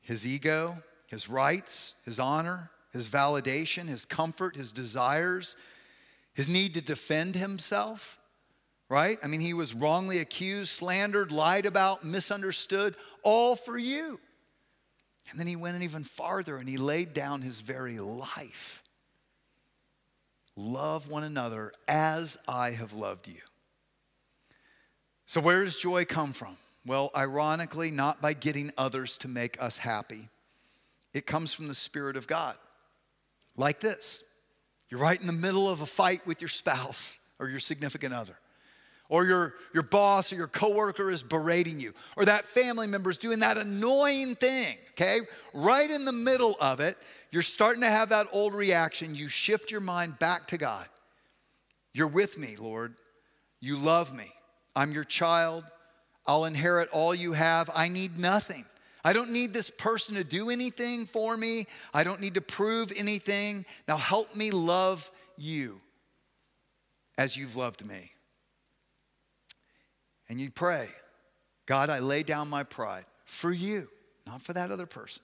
his 0.00 0.26
ego, 0.26 0.76
his 1.08 1.28
rights, 1.28 1.94
his 2.04 2.18
honor, 2.18 2.70
his 2.92 3.08
validation, 3.08 3.88
his 3.88 4.04
comfort, 4.04 4.56
his 4.56 4.70
desires, 4.70 5.56
his 6.34 6.48
need 6.48 6.74
to 6.74 6.80
defend 6.80 7.34
himself, 7.34 8.18
right? 8.88 9.18
I 9.22 9.26
mean, 9.26 9.40
he 9.40 9.54
was 9.54 9.74
wrongly 9.74 10.18
accused, 10.18 10.70
slandered, 10.70 11.30
lied 11.30 11.66
about, 11.66 12.04
misunderstood, 12.04 12.96
all 13.22 13.56
for 13.56 13.76
you. 13.76 14.18
And 15.30 15.38
then 15.38 15.46
he 15.46 15.56
went 15.56 15.82
even 15.82 16.04
farther 16.04 16.56
and 16.56 16.68
he 16.68 16.76
laid 16.76 17.14
down 17.14 17.42
his 17.42 17.60
very 17.60 17.98
life. 17.98 18.82
Love 20.56 21.08
one 21.08 21.24
another 21.24 21.72
as 21.88 22.36
I 22.46 22.72
have 22.72 22.92
loved 22.92 23.28
you. 23.28 23.40
So, 25.24 25.40
where 25.40 25.64
does 25.64 25.76
joy 25.78 26.04
come 26.04 26.34
from? 26.34 26.58
Well, 26.84 27.10
ironically, 27.16 27.90
not 27.90 28.20
by 28.20 28.34
getting 28.34 28.70
others 28.76 29.16
to 29.18 29.28
make 29.28 29.60
us 29.62 29.78
happy. 29.78 30.28
It 31.14 31.26
comes 31.26 31.54
from 31.54 31.68
the 31.68 31.74
Spirit 31.74 32.16
of 32.16 32.26
God. 32.26 32.56
Like 33.56 33.80
this 33.80 34.22
you're 34.92 35.00
right 35.00 35.18
in 35.18 35.26
the 35.26 35.32
middle 35.32 35.70
of 35.70 35.80
a 35.80 35.86
fight 35.86 36.26
with 36.26 36.42
your 36.42 36.50
spouse 36.50 37.18
or 37.38 37.48
your 37.48 37.60
significant 37.60 38.12
other. 38.12 38.36
Or 39.08 39.24
your, 39.24 39.54
your 39.72 39.84
boss 39.84 40.30
or 40.34 40.36
your 40.36 40.48
coworker 40.48 41.10
is 41.10 41.22
berating 41.22 41.80
you, 41.80 41.94
or 42.14 42.26
that 42.26 42.44
family 42.44 42.86
member 42.86 43.08
is 43.08 43.16
doing 43.16 43.38
that 43.38 43.56
annoying 43.56 44.34
thing, 44.34 44.76
okay? 44.90 45.20
Right 45.54 45.90
in 45.90 46.04
the 46.04 46.12
middle 46.12 46.58
of 46.60 46.80
it, 46.80 46.98
you're 47.30 47.40
starting 47.40 47.80
to 47.80 47.88
have 47.88 48.10
that 48.10 48.26
old 48.32 48.52
reaction. 48.52 49.14
You 49.14 49.28
shift 49.28 49.70
your 49.70 49.80
mind 49.80 50.18
back 50.18 50.48
to 50.48 50.58
God. 50.58 50.86
You're 51.94 52.06
with 52.06 52.36
me, 52.36 52.56
Lord. 52.58 52.96
You 53.60 53.78
love 53.78 54.14
me. 54.14 54.30
I'm 54.76 54.92
your 54.92 55.04
child. 55.04 55.64
I'll 56.26 56.44
inherit 56.44 56.90
all 56.90 57.14
you 57.14 57.32
have. 57.32 57.70
I 57.74 57.88
need 57.88 58.18
nothing. 58.18 58.66
I 59.04 59.12
don't 59.12 59.32
need 59.32 59.52
this 59.52 59.70
person 59.70 60.14
to 60.14 60.24
do 60.24 60.50
anything 60.50 61.06
for 61.06 61.36
me. 61.36 61.66
I 61.92 62.04
don't 62.04 62.20
need 62.20 62.34
to 62.34 62.40
prove 62.40 62.92
anything. 62.94 63.64
Now 63.88 63.96
help 63.96 64.36
me 64.36 64.50
love 64.50 65.10
you 65.36 65.80
as 67.18 67.36
you've 67.36 67.56
loved 67.56 67.84
me. 67.84 68.12
And 70.28 70.40
you 70.40 70.50
pray, 70.50 70.88
God, 71.66 71.90
I 71.90 71.98
lay 71.98 72.22
down 72.22 72.48
my 72.48 72.62
pride 72.62 73.04
for 73.24 73.52
you, 73.52 73.88
not 74.26 74.40
for 74.40 74.52
that 74.52 74.70
other 74.70 74.86
person. 74.86 75.22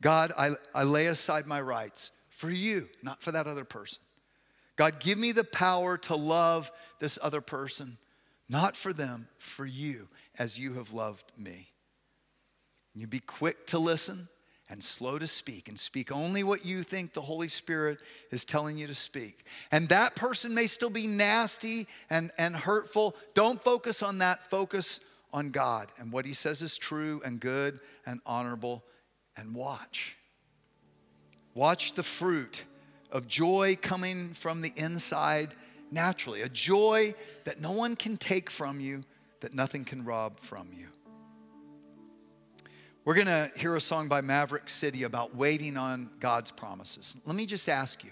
God, 0.00 0.32
I, 0.36 0.50
I 0.74 0.82
lay 0.82 1.06
aside 1.06 1.46
my 1.46 1.60
rights 1.60 2.10
for 2.28 2.50
you, 2.50 2.88
not 3.02 3.22
for 3.22 3.30
that 3.32 3.46
other 3.46 3.64
person. 3.64 4.02
God, 4.76 5.00
give 5.00 5.18
me 5.18 5.32
the 5.32 5.44
power 5.44 5.98
to 5.98 6.16
love 6.16 6.72
this 6.98 7.18
other 7.22 7.40
person, 7.40 7.98
not 8.48 8.74
for 8.74 8.92
them, 8.92 9.28
for 9.38 9.66
you, 9.66 10.08
as 10.38 10.58
you 10.58 10.74
have 10.74 10.92
loved 10.92 11.30
me. 11.36 11.71
You 12.94 13.06
be 13.06 13.20
quick 13.20 13.66
to 13.68 13.78
listen 13.78 14.28
and 14.68 14.82
slow 14.82 15.18
to 15.18 15.26
speak 15.26 15.68
and 15.68 15.78
speak 15.78 16.10
only 16.10 16.42
what 16.42 16.64
you 16.64 16.82
think 16.82 17.12
the 17.12 17.20
Holy 17.20 17.48
Spirit 17.48 18.00
is 18.30 18.44
telling 18.44 18.78
you 18.78 18.86
to 18.86 18.94
speak. 18.94 19.44
And 19.70 19.88
that 19.90 20.14
person 20.16 20.54
may 20.54 20.66
still 20.66 20.90
be 20.90 21.06
nasty 21.06 21.86
and, 22.08 22.30
and 22.38 22.56
hurtful. 22.56 23.14
Don't 23.34 23.62
focus 23.62 24.02
on 24.02 24.18
that. 24.18 24.48
Focus 24.48 25.00
on 25.32 25.50
God 25.50 25.92
and 25.98 26.12
what 26.12 26.24
He 26.24 26.32
says 26.32 26.62
is 26.62 26.78
true 26.78 27.20
and 27.24 27.40
good 27.40 27.80
and 28.06 28.20
honorable. 28.24 28.82
And 29.36 29.54
watch. 29.54 30.16
Watch 31.54 31.94
the 31.94 32.02
fruit 32.02 32.64
of 33.10 33.26
joy 33.26 33.76
coming 33.80 34.34
from 34.34 34.60
the 34.60 34.72
inside 34.76 35.54
naturally, 35.90 36.42
a 36.42 36.48
joy 36.48 37.14
that 37.44 37.60
no 37.60 37.72
one 37.72 37.96
can 37.96 38.16
take 38.16 38.50
from 38.50 38.80
you, 38.80 39.04
that 39.40 39.54
nothing 39.54 39.84
can 39.84 40.04
rob 40.04 40.40
from 40.40 40.68
you. 40.72 40.86
We're 43.04 43.14
going 43.14 43.26
to 43.26 43.50
hear 43.56 43.74
a 43.74 43.80
song 43.80 44.06
by 44.06 44.20
Maverick 44.20 44.68
City 44.68 45.02
about 45.02 45.34
waiting 45.34 45.76
on 45.76 46.08
God's 46.20 46.52
promises. 46.52 47.16
Let 47.24 47.34
me 47.34 47.46
just 47.46 47.68
ask 47.68 48.04
you 48.04 48.10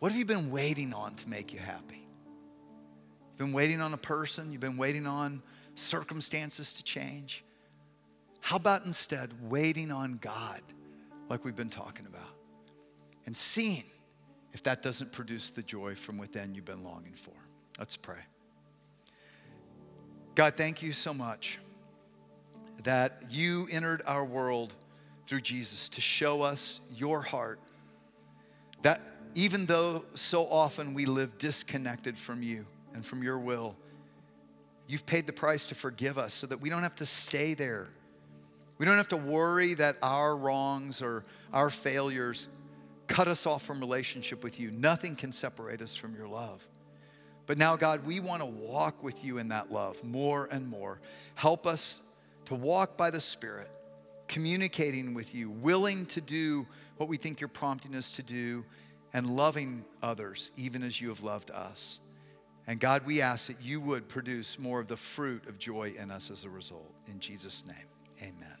what 0.00 0.12
have 0.12 0.18
you 0.18 0.26
been 0.26 0.50
waiting 0.50 0.92
on 0.92 1.14
to 1.16 1.28
make 1.28 1.52
you 1.52 1.60
happy? 1.60 2.06
You've 3.30 3.38
been 3.38 3.52
waiting 3.52 3.80
on 3.80 3.94
a 3.94 3.98
person, 3.98 4.52
you've 4.52 4.60
been 4.60 4.76
waiting 4.76 5.06
on 5.06 5.42
circumstances 5.76 6.74
to 6.74 6.84
change. 6.84 7.42
How 8.40 8.56
about 8.56 8.84
instead 8.84 9.30
waiting 9.50 9.90
on 9.90 10.18
God, 10.20 10.60
like 11.30 11.44
we've 11.44 11.56
been 11.56 11.70
talking 11.70 12.06
about, 12.06 12.34
and 13.24 13.34
seeing 13.34 13.84
if 14.52 14.62
that 14.64 14.82
doesn't 14.82 15.12
produce 15.12 15.50
the 15.50 15.62
joy 15.62 15.94
from 15.94 16.18
within 16.18 16.54
you've 16.54 16.64
been 16.66 16.84
longing 16.84 17.14
for? 17.14 17.32
Let's 17.78 17.96
pray. 17.96 18.20
God, 20.34 20.56
thank 20.56 20.82
you 20.82 20.92
so 20.92 21.14
much 21.14 21.58
that 22.84 23.24
you 23.30 23.68
entered 23.70 24.02
our 24.06 24.24
world 24.24 24.74
through 25.26 25.40
Jesus 25.40 25.88
to 25.90 26.00
show 26.00 26.42
us 26.42 26.80
your 26.94 27.22
heart. 27.22 27.60
That 28.82 29.00
even 29.34 29.66
though 29.66 30.04
so 30.14 30.46
often 30.48 30.94
we 30.94 31.06
live 31.06 31.38
disconnected 31.38 32.18
from 32.18 32.42
you 32.42 32.66
and 32.94 33.04
from 33.04 33.22
your 33.22 33.38
will, 33.38 33.76
you've 34.88 35.06
paid 35.06 35.26
the 35.26 35.32
price 35.32 35.68
to 35.68 35.74
forgive 35.74 36.18
us 36.18 36.34
so 36.34 36.46
that 36.48 36.60
we 36.60 36.68
don't 36.68 36.82
have 36.82 36.96
to 36.96 37.06
stay 37.06 37.54
there. 37.54 37.88
We 38.78 38.86
don't 38.86 38.96
have 38.96 39.08
to 39.08 39.16
worry 39.16 39.74
that 39.74 39.96
our 40.02 40.36
wrongs 40.36 41.02
or 41.02 41.22
our 41.52 41.70
failures 41.70 42.48
cut 43.06 43.28
us 43.28 43.46
off 43.46 43.62
from 43.62 43.80
relationship 43.80 44.42
with 44.42 44.58
you. 44.58 44.70
Nothing 44.70 45.16
can 45.16 45.32
separate 45.32 45.82
us 45.82 45.94
from 45.94 46.14
your 46.14 46.28
love. 46.28 46.66
But 47.46 47.58
now, 47.58 47.76
God, 47.76 48.06
we 48.06 48.20
want 48.20 48.42
to 48.42 48.46
walk 48.46 49.02
with 49.02 49.24
you 49.24 49.38
in 49.38 49.48
that 49.48 49.72
love 49.72 50.02
more 50.04 50.48
and 50.50 50.68
more. 50.68 51.00
Help 51.34 51.66
us 51.66 52.00
to 52.46 52.54
walk 52.54 52.96
by 52.96 53.10
the 53.10 53.20
Spirit, 53.20 53.70
communicating 54.28 55.14
with 55.14 55.34
you, 55.34 55.50
willing 55.50 56.06
to 56.06 56.20
do 56.20 56.66
what 56.96 57.08
we 57.08 57.16
think 57.16 57.40
you're 57.40 57.48
prompting 57.48 57.94
us 57.94 58.12
to 58.16 58.22
do, 58.22 58.64
and 59.12 59.28
loving 59.28 59.84
others 60.02 60.50
even 60.56 60.82
as 60.82 61.00
you 61.00 61.08
have 61.08 61.22
loved 61.22 61.50
us. 61.50 62.00
And 62.66 62.78
God, 62.78 63.04
we 63.04 63.20
ask 63.20 63.48
that 63.48 63.60
you 63.62 63.80
would 63.80 64.08
produce 64.08 64.58
more 64.58 64.78
of 64.78 64.86
the 64.86 64.96
fruit 64.96 65.48
of 65.48 65.58
joy 65.58 65.92
in 65.98 66.10
us 66.10 66.30
as 66.30 66.44
a 66.44 66.50
result. 66.50 66.92
In 67.08 67.18
Jesus' 67.18 67.66
name, 67.66 67.76
amen. 68.22 68.59